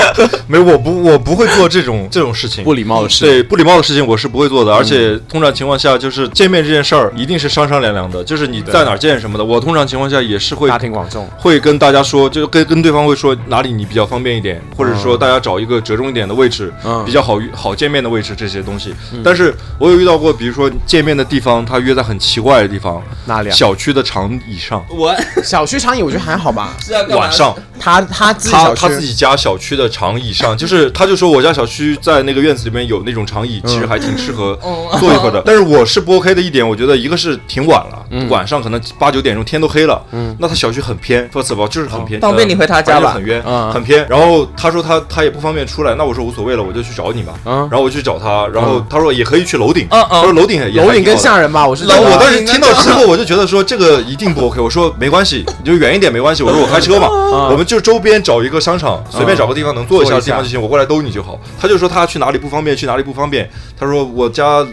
[0.49, 3.25] 没，我不我不会做这种这种事情，不礼貌的事。
[3.25, 18.95] 对不礼貌的事情我是不会做的，而且通常情况下就是见面这件事儿一定是商商量量的，就是你在哪儿见什么的，我通常情况下也是会大庭广众，会跟大家说，就跟跟对方会说哪里你比较方便一点，或者说大家找一个折中一点的位置，嗯比较好好见面的位置这些东西。
[19.23, 23.53] 但是我有遇到过，比如说见面的地方，他约在很奇怪的地方，哪里啊？
[23.53, 26.75] 小区的长椅上，我 小区长椅我觉得还好吧。
[27.11, 34.59] 晚上他他自己他他自己家小区的长椅上，就是他就说我家小区在那个院子里面有那种长椅，其实还挺适合
[34.99, 35.43] 坐一会儿的。
[35.47, 44.07] 但是我是不 OK 的一点，我觉得一个是挺晚了，晚上可能八九点钟天都黑了，嗯那他小区很偏，first of all 就是很偏，方便你回他家吧很冤，嗯很偏。
[44.09, 47.33] 然后他说他他也不方便出来，那我说无所谓了，我就去找你吧。
[47.47, 51.67] 嗯然后我去找他，然后他说也可以去楼顶，嗯嗯他说楼顶也楼顶更吓人吧？
[51.67, 54.61] 我是楼我当时听到之后，我就觉得说这个一定不 OK。
[54.61, 56.43] 我说没关系，你就远一点没关系。
[56.43, 57.09] 我说我开车嘛，
[57.51, 61.41] 我们就周边找一个商场，随便找个地方能坐一下的地方就行，我过来兜你就好。
[61.59, 63.49] 他就说他去哪里不方便，去哪里不方便。
[63.79, 64.65] 他说我家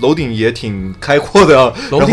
[0.00, 2.06] 楼顶也挺开阔的啊， 然后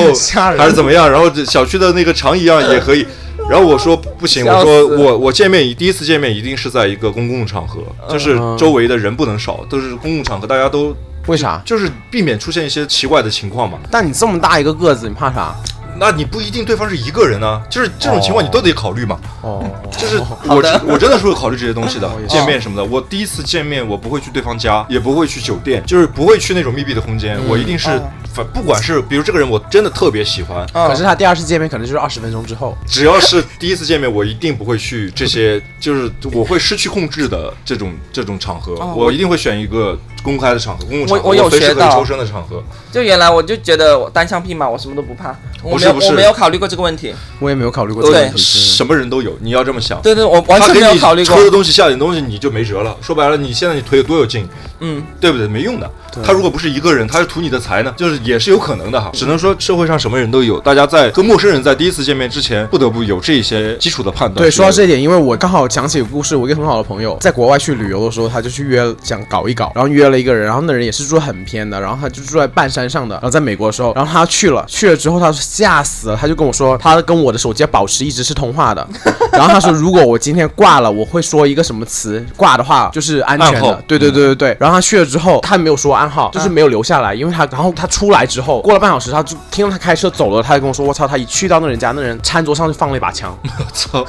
[0.57, 3.05] 还是怎么样，然后这小区的那个长椅啊也可以。
[3.49, 10.95] 然后我说不行，我说我我见面第一次见面一定是在一个公共场合，就是嗯周围的人不能少，都是公共场合，大家都
[11.27, 11.61] 为啥？
[11.65, 13.77] 就是避免出现一些奇怪的情况嘛。
[13.91, 15.53] 但你这么大一个个子，你怕啥？
[15.97, 19.19] 那你不一定对方是一个人啊，就是这种情况你都得考虑嘛。
[19.41, 22.83] 哦，就是我我真的是会考虑这些东西的见面什么的。
[22.83, 27.39] 我第一次见面，我不会去对方家，也不会去酒店，就是不会去那种密闭的空间。
[27.47, 28.01] 我一定是哦，
[28.33, 32.75] 反不管是比如这个人我真的特别喜欢，嗯可是他第二次见面可能就是二十分钟之后。
[32.87, 42.63] 只要是第一次见面，我一定不会去这些，就是我会失去控制的这种这种场合，哦我一定会选一个公开的场合，公共场合，我我有非适学到合抽身的场合。
[42.91, 47.13] 就原来我就觉得我单枪匹马，我什么都不怕，我没有我没有考虑过这个问题。
[47.39, 48.41] 我也没有考虑过这个对问题。
[48.41, 50.01] 什么人都有，你要这么想。
[50.01, 51.43] 对对，我完全没有他给你考虑过抽。
[51.43, 52.95] 的东西下点东西你就没辙了。
[53.01, 54.47] 说白了，你现在你腿有多有劲，
[54.83, 55.47] 嗯，对不对？
[55.47, 55.89] 没用的。
[56.23, 59.09] 他如果不是一个人，他是图你的财呢，就是也是有可能的哈。
[59.13, 64.45] 只能说社会上什么人都有，大家在跟陌生人在第一次见面之前，不得不有这些基础的判断。
[64.45, 78.87] 对，说到这一点，因为我刚好讲起一个故事，我一个很好的朋友在国外去旅游的时候，他就去约想搞一搞，然后约了一个人，然后那人也是住很偏的，然后他就住在半山上的，然后在美国的时候，然后他去了，去了之后他吓死了，他就跟我说，他跟我的手机要保持一直是通话的，
[79.31, 93.37] 然后他说如果我今天挂了，我会说一个什么词，挂的话就是安全的，对对对对对，然后他去了之后，他没有说暗号，就是没有留下来，因为他然后他出来之后，过了半小时，他就听到他开车走了，他就跟我说，我操，他一去到那人家，那人餐桌上就放了一把枪。
[93.43, 94.05] 我操，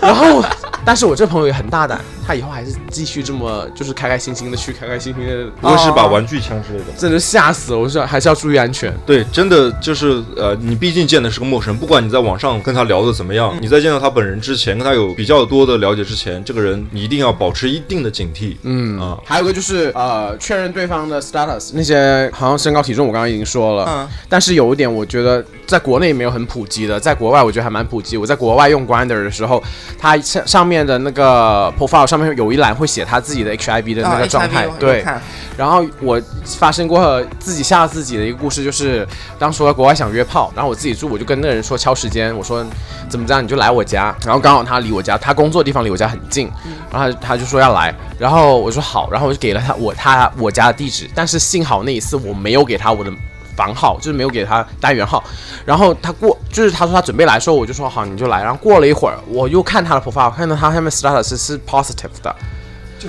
[0.00, 0.42] 然后，
[0.84, 6.86] 但是我这朋友也很大胆，他以后还是继续这么就是开开心心的去，开开心心的，不会是把玩具枪之类的。
[6.96, 7.78] 真的吓死了！
[7.78, 8.92] 我说还是要注意安全。
[9.04, 18.56] 对，真的就是呃，你毕竟见的是个陌生人，不管你在网上跟他聊的怎么样，你在见到他本人之前，跟他有比较多的了解之前，这个人你一定要保持一定的警惕。
[18.62, 20.05] 嗯啊还有个就是呃，
[20.38, 24.08] 确认对方的 status，那些好像身高体重我刚刚已经说了，嗯。
[24.28, 28.16] 但是有一点我觉得在国内没有很普及的，在国外我觉得还蛮普及。
[28.16, 29.62] 我在国外用 Grinder 的时候，
[29.98, 35.20] 它上上面的那个 profile 上面有一栏会写他自己的 HIV 的那啊个状态对，看
[35.56, 39.06] 然后我发生过自己吓自己的一个故事，就是
[39.38, 42.64] 当时我在国外想约炮，然后我自己住，我就跟那个人说敲时间，我说
[43.08, 46.50] 怎么着你就来我家，然后刚好他离我家，他工作的地方离我家很近，
[46.90, 53.12] 然后他他就说要来，然后我说好，然后我就给了他我他我家的地址，但是幸好那一次我没有给他我的。
[53.56, 55.24] 房号就是没有给他单元号，
[55.64, 62.36] 然后他过就是他说他准备来的时候，我就说好你就来，然后过了一会儿，我又看他的 profile，看到他下面 status 是 positive 的，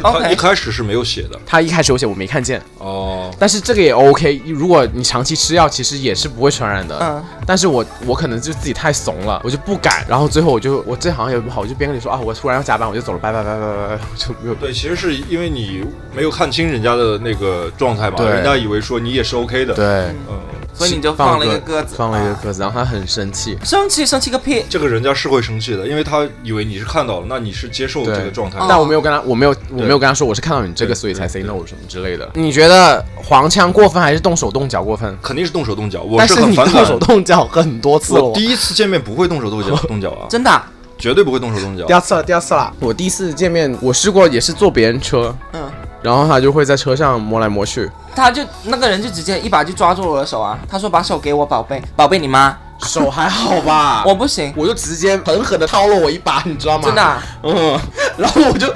[0.01, 3.33] 他一开始是没有写的他一开始有写我没看见，哦。
[3.39, 6.97] 但是这个也 OK，如果你长期吃药，其实也是不会传染的。
[7.01, 10.05] 嗯，但是我我可能就自己太怂了，我就不敢。
[10.07, 14.55] 然后最后我就我这好像也不好，我就边跟你说啊，我突然要加班，我就走了，拜拜拜拜拜拜，就没有。
[14.55, 15.83] 对，其实是因为你
[16.15, 19.85] 没有看清人家的那个状态嘛，对人家以为说你也是 OK 的。，对，
[20.29, 20.39] 嗯，
[20.73, 23.57] 所以你就放了一个鸽子，放了一个啊鸽子，然后他很生气。
[23.63, 24.63] 生气生气个屁！
[24.69, 28.65] 这个人家是会生气的，因为他以为你是看到了，那你是接受这个状态的。
[28.69, 32.29] 但我没有跟他，我没有，我没有跟他说我是看到你这个，所以才 say no 什么之类的。
[32.35, 35.17] 你觉得黄腔过分还是动手动脚过分？
[35.21, 36.75] 肯定是动手动脚，我是很反感。
[36.75, 38.33] 动手动脚很多次了我。
[38.33, 41.93] 第一次见面不会动手动脚 动脚啊，真的啊，绝对不会动手动脚第。
[41.93, 42.71] 二次了，第二次了。
[42.79, 45.69] 我第一次见面，我试过也是坐别人车，嗯，
[46.07, 47.91] 然后他就会在车上摸来摸去。
[48.15, 54.03] 他就那个人就直接一把就抓住我的手啊，他说把手给我，宝贝，宝贝你妈，手还好吧？
[54.05, 56.83] 我不行，我就直接狠狠的掏了我一把，你知道吗？
[56.85, 57.79] 真的啊，嗯，
[58.17, 58.71] 然后我就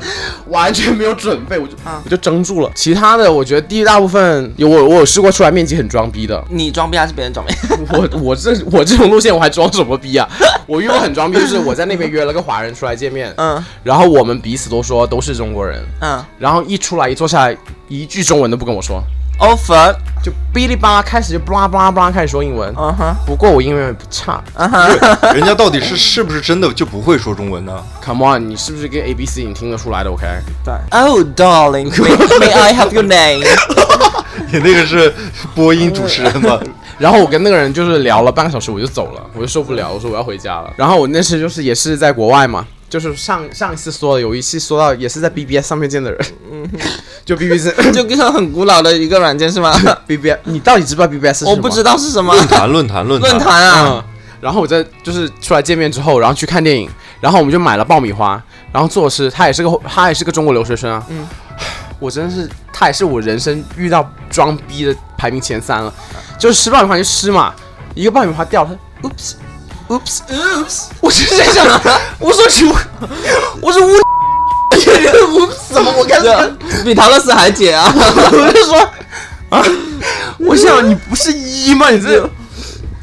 [0.47, 2.71] 完全没有准备，我就、啊我就怔住了。
[2.75, 7.53] 其他的，我觉得第一大部分有我我有试过出来面积很装逼的，你装逼还是别人装逼？
[7.89, 10.27] 我我这我这种路线我还装什么逼啊？
[10.65, 19.01] 我遇过很装逼，就是我在那边约了个华人出来见面，嗯然后我们彼此都说都是中国人，嗯然后一出来一坐下来，一句中文都不跟我说，
[19.41, 22.73] ，offer，就哔哩吧啦开始就巴拉巴拉巴拉开始说英文。
[22.77, 24.87] 嗯哼，不过我英文也不差嗯哼，
[25.35, 30.25] 人家到底是是不是真的就不会说中文呢？，Come on，你是不是跟 A B C 你听得出来的？OK，
[30.63, 33.43] 对，Oh darling，may may I have your name？
[34.51, 35.13] 你那个是
[35.55, 36.59] 播音主持人吗？
[36.99, 40.71] 然后我跟那个人就是聊了半个小时，我就走了，我就受不了，我说我要回家了。
[40.75, 46.19] 然后我那次就是也是在国外嘛，就是上上一次说的，有一期说到也是在 BBS 上面见的人，
[47.23, 49.71] 就 BBS 就跟很古老的一个软件是吗？
[50.05, 51.51] BBS，你到底知不知道 BBS 是什么？
[51.51, 52.33] 我不知道是什么。
[52.35, 53.85] 论坛论坛论论坛啊。
[53.87, 54.03] 嗯，，
[54.41, 56.89] 然后我在就是出来见面之后，然后去看电影，
[57.21, 61.25] 然后我们就买了爆米花，然后做的是他也是个他也是个中国留学生啊，嗯，
[61.97, 65.93] 我真的是他也是我人生遇到装逼的排名前三了，
[66.37, 67.53] 就是吃爆米花就吃嘛，
[67.95, 69.35] 一个爆米花掉，他 oops
[69.91, 71.65] oops oops，我就在想，
[72.19, 72.65] 我说去，
[73.61, 73.99] 我说我。
[74.73, 77.93] 我怎么我开始比唐乐斯还解啊！
[77.93, 78.79] 我就说
[79.51, 79.61] 啊，
[80.39, 81.89] 我想你不是一吗？
[81.91, 82.27] 你这，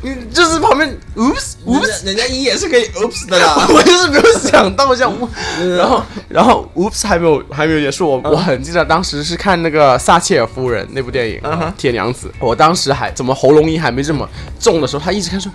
[0.02, 3.66] 你就是旁边 oops 人家人家一也是可以 oops 的啦。
[3.68, 5.28] 我就是没有想到像我，
[5.76, 11.40] 然后然后 oops 还没有还没有结束，我我很记得当时是看那个撒切尔夫人那部电影
[11.76, 14.28] 铁娘子，我当时还怎么喉咙音还没这么
[14.60, 15.50] 重的时候，他一直看说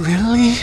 [0.00, 0.54] really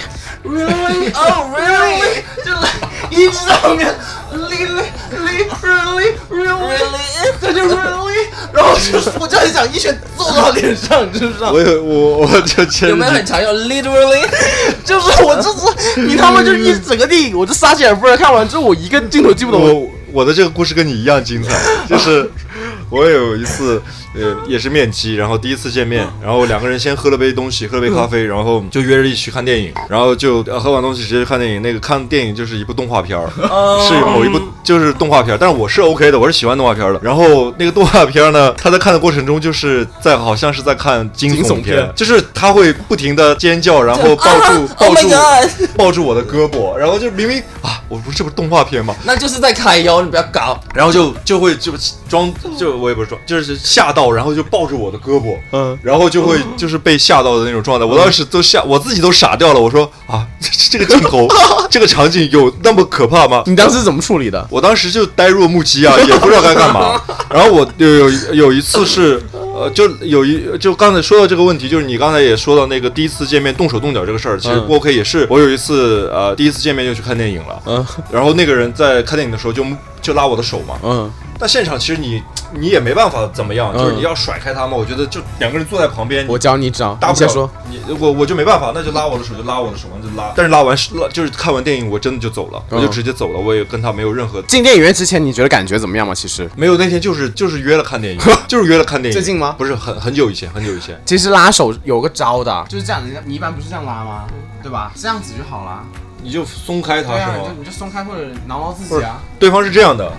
[0.43, 2.67] really oh really 就是
[3.09, 3.93] 一直在后面
[4.33, 6.75] really really really really
[7.41, 11.51] 他就 really，然后就是我就很想一拳揍到脸上，你知不知道？
[11.51, 14.27] 我有我我就前有没有很常用？Literally？
[14.83, 19.57] 就是我这次你他妈就一整个电影，我这撒切尔夫人看完之后，我一个镜头记不得。
[19.57, 21.53] 我我的这个故事跟你一样精彩，
[21.87, 22.29] 就是
[22.89, 23.81] 我有一次
[24.17, 31.61] 呃也是面基，然后第一次见面，然后两个人先喝了杯东西，喝了杯咖啡，然后就约着一起去看电影，然后就呃喝完东西直接去看电影。
[31.61, 33.29] 那个看电影就是一部动画片儿，
[33.87, 36.99] 是某一部就是动画片儿，但是我是 OK 的，我是喜欢动画片儿的。
[37.01, 45.09] 然后那个动画片儿呢，他在看的过程中就是在好像是在看惊惊悚片就是他会不停的尖叫，然后抱住啊 抱 Oh 住
[45.77, 48.95] 抱住我的胳膊，然后就明明啊，我不是这不是动画片吗？
[49.03, 50.59] 那就是在揩油，你不要搞。
[50.73, 51.73] 然后就就会就
[52.07, 57.85] 装就我也不是装，就是吓到，然后就抱着我的胳膊，嗯，然后就会就是被吓到的那种状态。
[57.85, 59.59] 我当时都吓，我自己都傻掉了。
[59.59, 61.27] 我说啊，这这个镜头，
[61.69, 63.43] 这个场景有那么可怕吗？
[63.45, 64.45] 你当时怎么处理的？
[64.49, 67.01] 我当时就呆若木鸡啊，也不知道该干嘛。
[67.29, 69.21] 然后我有有有一次是，
[69.55, 75.25] 呃，就有一就刚才说到这个问题，就是你刚才也说到那个第一次见面动手动脚这个事儿，其实 OK 也是。
[75.29, 79.65] 我有一次呃第一次见面就去看电影了，嗯然后那个人在看电影的时候就
[80.01, 82.21] 就拉我的手嘛，嗯，但现场其实你
[82.59, 84.75] 你也没办法怎么样，嗯就是你要甩开他嘛。
[84.75, 87.49] 我觉得就两个人坐在旁边，我教你一招，大不了说。
[87.69, 90.31] 你我我就没办法，那就拉我的手就拉我的手，嘛就拉。
[90.35, 94.41] 但是拉完拉就是看完电影我真的就走了，嗯我就直接走了，我也跟他没有任何。
[94.43, 96.13] 进电影院之前，你觉得感觉怎么样吗？
[96.13, 99.13] 其实，没有那天就是就是约了看电影， 就是约了看电影。
[99.13, 100.99] 最近吗不是很很久以前，很久以前。
[101.05, 104.25] 其实拉手有个招的，就是这样，你你一般不是这样拉吗？
[104.61, 104.91] 对吧？
[104.95, 105.83] 这样子就好了。
[106.21, 107.53] 你就松开他是吗？
[107.59, 110.11] 你就松开或者挠挠自己啊，对方是这样的，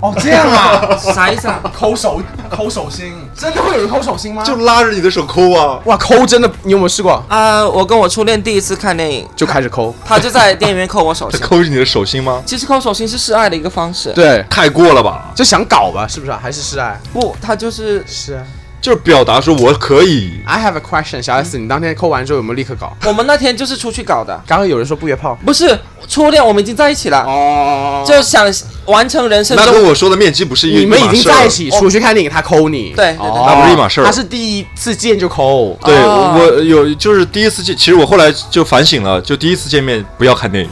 [0.00, 1.60] 哦，这样啊，啥意思啊？
[1.74, 4.42] 抠手 抠手心，真的会有人抠手心吗？
[4.44, 5.78] 就拉着你的手抠啊。
[5.84, 7.22] 哇，抠真的，你有没有试过？
[7.28, 9.94] 啊、我跟我初恋第一次看电影，就开始抠。
[10.04, 11.44] 他就在电影院抠我手他心。
[11.46, 12.42] 抠着你的手心吗？
[12.46, 14.12] 其实抠手心是示爱的一个方式。
[14.12, 15.30] 对，太过了吧？
[15.34, 16.38] 就想搞吧，是不是、啊？
[16.42, 16.98] 还是示爱？
[17.12, 18.42] 不，他就是是啊。
[18.80, 20.40] 就是表达说我可以。
[20.46, 22.96] I have a question，小 S，你当天抠完之后有没有立刻搞？
[23.04, 25.38] 我们那天就是出去搞的，刚刚有人说不约炮。
[25.44, 25.78] 不是
[26.08, 28.50] 初恋，我们已经在一起了，哦就想
[28.86, 29.56] 完成人生。
[29.56, 31.48] 那跟我说的面基不是一你们已经在一。
[31.50, 32.92] 起，出去看电影，他抠你。
[32.96, 35.76] 对对对哦那不是一码事儿他是第一次见就抠。
[35.82, 40.70] 对、哦我有就是第一次见，其实我后来就反省了，就第一次见面不要看电影。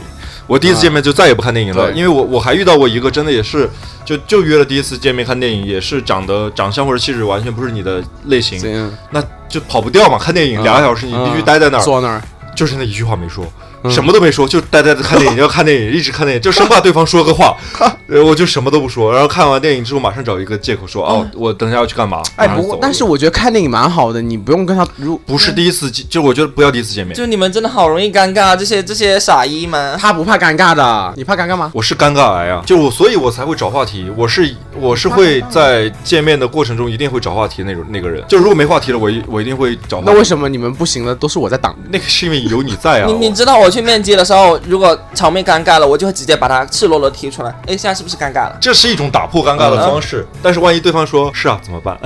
[0.49, 3.69] 我第一次见面就再也不看电影了，对因为我我还遇到过一个真的也是，
[4.03, 10.17] 就就约了第一次见面看电影，也是长得长相或者气质完全不是你的类型，那就跑不掉嘛。
[10.17, 12.21] 看电影嗯两个小时，你必须嗯待在那儿，坐那儿。
[12.55, 17.55] 就是那一句话没说，嗯什么都没说，就呆呆的看电影，要看电影，一直看电影， 就生怕对方说个话，
[18.09, 19.11] 呃我就什么都不说。
[19.11, 22.21] 然后看完电影之后，马上找一个借口说，哦，我等一下要去干嘛。
[22.35, 27.15] 哎，不过但是我觉得看电影蛮好的，你不用跟他如不是第一次见，就我觉得不要第一次见面。
[27.15, 29.97] 就你们真的好容易尴尬，这些这些傻一们。
[29.99, 31.71] 他不怕尴尬的，你怕尴尬吗？
[31.73, 34.09] 我是尴尬癌啊，就我，所以我才会找话题。
[34.15, 38.23] 我是我是会在见面的过程中一定会找话题那种那个人。
[38.27, 40.01] 就如果没话题了，我一我一定会找。
[40.05, 41.13] 那为什么你们不行了？
[41.15, 41.75] 都是我在挡。
[41.91, 43.07] 那个是因为有你在啊。
[43.07, 47.49] 你你知道我去面基的时候，如果场面尴尬了，我就会直接把他赤裸裸踢出来。
[47.67, 48.57] 哎，现在是不是尴尬了？
[48.59, 51.97] 这是一种打破尴尬的方式，但是万一对方说是啊，怎么办？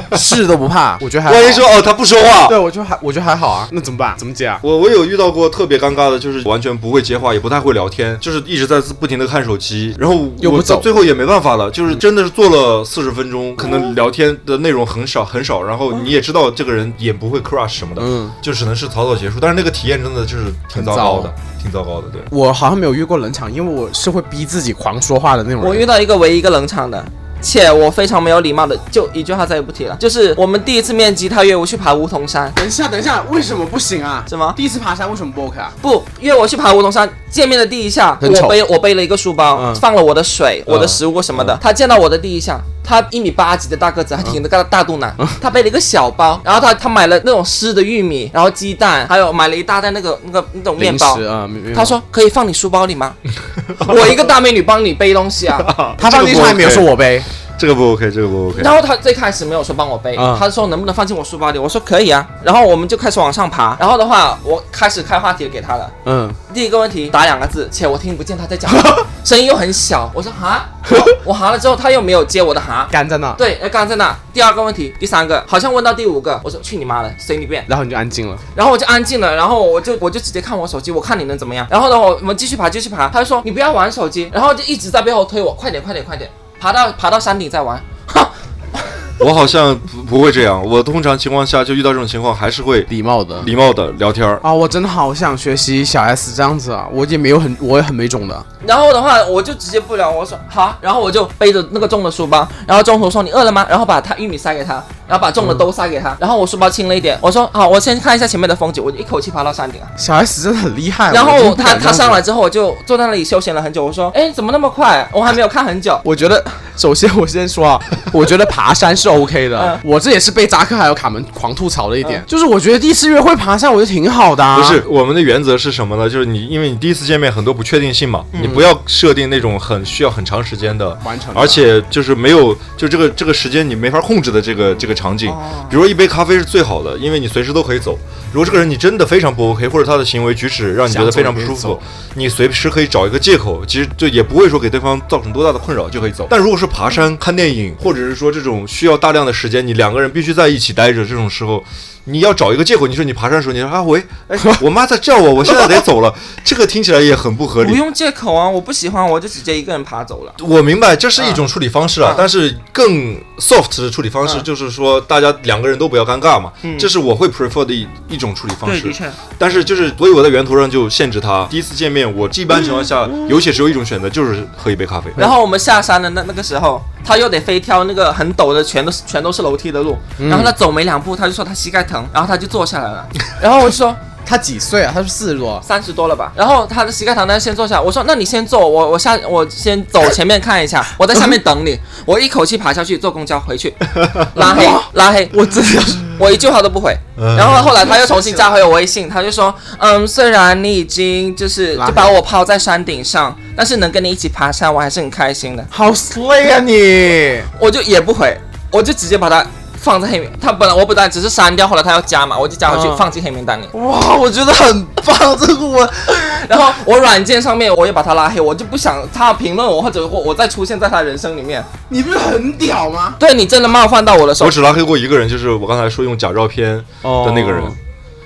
[0.16, 1.34] 是都不怕，我觉得还好。
[1.34, 3.68] 万一说哦他不说话，对，我觉得还我觉得还好啊。
[3.72, 4.14] 那怎么办？
[4.16, 4.58] 怎么接啊？
[4.62, 19.38] 我我有遇到过特别尴尬的，就是完全不会接话，也不太会聊天，就是一直在不停的看手机，然后我又不走最后也没办法了，就是真的是坐了四十分钟，可能聊天的内容很少很少，然后你也知道这个人也不会 crush 什么的，嗯就只能是草草结束。
[19.40, 22.20] 但是那个体验真的就是挺糟糕的，挺糟糕的，对。
[22.30, 25.68] 我好像没有遇过冷场，因为我是会逼自己狂说话的那种人。
[25.68, 27.04] 我遇到一个唯一一个冷场的，
[27.42, 29.96] 且我非常没有礼貌的，就一句话再也不提了。
[29.96, 34.24] 就是我们第一次面基，他约我去爬梧桐山，等一下，等一下，为什么不行啊？
[34.28, 35.72] 什么第一次爬山为什么不 OK 啊？
[35.82, 41.58] 不约我去爬梧桐山，见面的第一下，我背我背了一个书包，嗯放了我的水、我的食物什么的。
[41.60, 51.20] 他见到我的第一下，他一米八几的大个子，还挺着个大肚腩，他背了一个小包，然后他他买了那种湿的玉米，然后鸡蛋，还有买了一大袋那个那个那种面包。
[51.22, 53.14] 啊，他说可以放你书包里吗？
[53.86, 55.58] 我一个大美女帮你背东西啊。
[55.98, 57.22] 他放地上也没有说我背，
[57.62, 58.60] 这个不 OK，这个不 OK。
[58.60, 62.28] 然后他最开始没有说帮我背，嗯他说能不能放进我书包里，我说可以啊。
[62.42, 65.88] 然后我们就开始往上爬，然后的话我开始开话题给他了。
[66.04, 70.10] 嗯，第一个问题打两个字，且我听不见他在讲话， 声音又很小。
[70.12, 70.96] 我说哈， 我
[71.26, 72.88] 我哈了之后他又没有接我的哈。
[72.90, 74.12] 干在那，对，呃刚刚在那。
[74.32, 77.64] 第二个问题，第三个，好像问到第五个，我说去你妈的，随你便。
[77.68, 78.36] 然后你就安静了。
[78.56, 81.64] 然后我就安静了，然后我就我就直接看我手机，我看你能怎么样。
[81.70, 83.08] 然后呢，我我们继续爬，继续爬。
[83.08, 86.28] 他就说你不要玩手机，然后就一直在背后推我，快点，快点，快点，
[86.62, 87.76] 爬到爬到山顶再玩。
[88.06, 88.30] 哈，
[89.18, 94.38] 我好像不不会这样，我通常情况下就遇到这种情况，还是会礼貌的礼貌的聊天儿。
[94.44, 98.46] 啊，我真的好想学习小 S 这样子啊，我也没有很，我也很没种的。
[98.64, 103.66] 然后的话，我就直接不聊，我说好，然后我就背着那个重的书包，然后中途说你饿了吗？
[103.68, 104.80] 然后把他玉米塞给他，
[105.12, 109.86] 然后把重的都塞给他，然后我书包轻了一点，我说好，我先看一下前面的风景，我就一口气爬到山顶啊。
[109.94, 111.12] 小 S 真的很厉害。
[111.12, 113.84] 然后他他上来之后，我就坐在那里休闲了很久。
[113.84, 115.06] 我说，哎，怎么那么快？
[115.12, 116.00] 我还没有看很久。
[116.02, 116.42] 我觉得，
[116.78, 117.78] 首先我先说啊，
[118.10, 119.78] 我觉得爬山是 OK 的嗯。
[119.84, 124.56] 我这也是被扎克还有卡门狂吐槽的一点，就是我觉得第一次约会爬山，我觉得挺好的啊。
[124.56, 126.08] 不是，我们的原则是什么呢？
[126.08, 135.28] 就是你，因为你第一次见面很多不确定性嘛，你不要设定那种很需要很长时间的完成的而且就是没有就这个这个时间你没法控制的这个这个场景。
[135.68, 137.98] 比如说一杯咖啡是最好的，因为你随时都可以走。
[138.32, 141.78] 如果这个人你真的非常不 OK，或者他的行为举止让你觉得非常不舒服
[142.14, 146.26] 你随时可以找一个借口，其实就也不会说给对方造成多大的困扰就可以走。
[146.30, 151.62] 但如果是爬山、看电影，或者是说这种需要大量的时间，你两个人必须在一起待着，这种时候。
[152.04, 156.12] 你要找一个借口，你说你爬山的时候，你说啊喂， 哎，我妈在叫我，我现在得走了，
[156.44, 157.70] 这个听起来也很不合理。
[157.70, 160.32] 不用借口啊，我不喜欢，我就直接一个人爬走了。
[160.40, 168.92] 我明白这是一种处理方式啊，嗯但是更 soft 的处理方式嗯就是说，大家两个人都不要尴尬嘛，这是我会 prefer 的一一种处理方式。
[168.92, 169.10] 确。
[169.38, 175.10] 但是就是，所以我在源头上就限制他，第一次见面，我一般情况下，尤其只有一种选择，就是喝一杯咖啡。
[175.16, 179.96] 然后我们下山的那那个时候，他又得飞挑那个很陡的，全都是全都是楼梯的路。
[180.18, 183.06] 然后他走没两步，他就说他膝盖疼，然后他就坐下来了。
[183.42, 184.92] 然后我就说他几岁啊？
[184.94, 185.60] 他是四十多。
[185.62, 186.32] 三十多了吧。
[186.34, 187.80] 然后他的膝盖疼，他先坐下。
[187.80, 191.78] 我说那你先坐，我我下我先走前面看一下， 我在下面等你。
[192.06, 193.74] 我一口气爬下去，坐公交回去，
[194.34, 196.96] 拉黑拉黑，我真的是我一句话都不回。
[197.16, 205.64] 然后后来他又重新加回我微信，他就说，嗯，虽然你已经就是就把我抛在山顶上，但是能跟你一起爬山，我还是很开心的。
[205.70, 207.40] 好 slay 啊你！
[207.60, 208.36] 我就也不回，
[208.70, 209.44] 我就直接把它
[209.82, 210.30] 放在黑名。
[210.40, 213.66] 他本来我本来只是删掉，后来他要加嘛，我就加回去、嗯放进黑名单里。
[213.72, 215.88] 哇，我觉得很棒，这个我
[216.48, 221.64] 然后我软件上面我也把他拉黑，我就不想他评论我，或者我我再出现在他人生里面。
[221.88, 223.14] 你不是很屌吗？
[223.18, 227.62] 对你真的冒犯到我的时候我，只拉黑过一个人，就是我刚才说用假照片的那个人，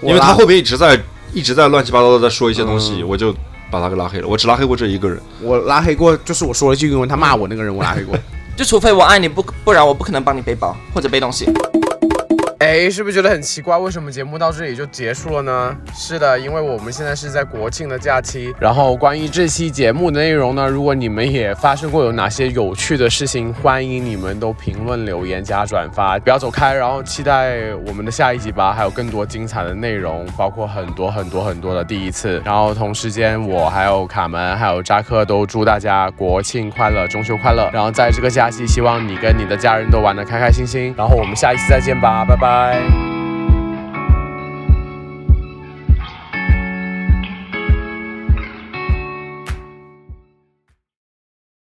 [0.02, 1.00] 因为他后面一直在
[1.32, 3.34] 一直在乱七八糟的在说一些东西，嗯我就
[3.70, 4.28] 把他给拉黑了。
[4.28, 5.18] 我只拉黑过这一个人。
[5.40, 8.16] 我拉黑过，就是我说了一句英文，他骂我那个人，我拉黑过。
[8.56, 11.46] 就除非我爱你不不然我不可能帮你背包或者背东西。
[12.58, 13.76] 哎，是不是觉得很奇怪？
[13.76, 15.76] 为什么节目到这里就结束了呢？
[15.94, 18.54] 是的，因为我们现在是在国庆的假期。
[18.58, 26.72] 然后关于这期节目的内容呢，如果你们也发生过有哪些有趣的事情，欢迎你们都评论留言加转发，不要走开。
[26.72, 32.40] 然后期待我们的下一集吧，还有更多精彩的内容，包括很多很多很多的第一次。
[32.42, 37.68] 然后同时间，我还有卡门还有扎克都祝大家国庆快乐，中秋快乐。
[37.70, 40.94] 然后在这个假期，希望你跟你的家人都玩得开开心心。
[40.96, 42.45] 然后我们下一期再见吧，拜拜。
[42.46, 43.15] Bye.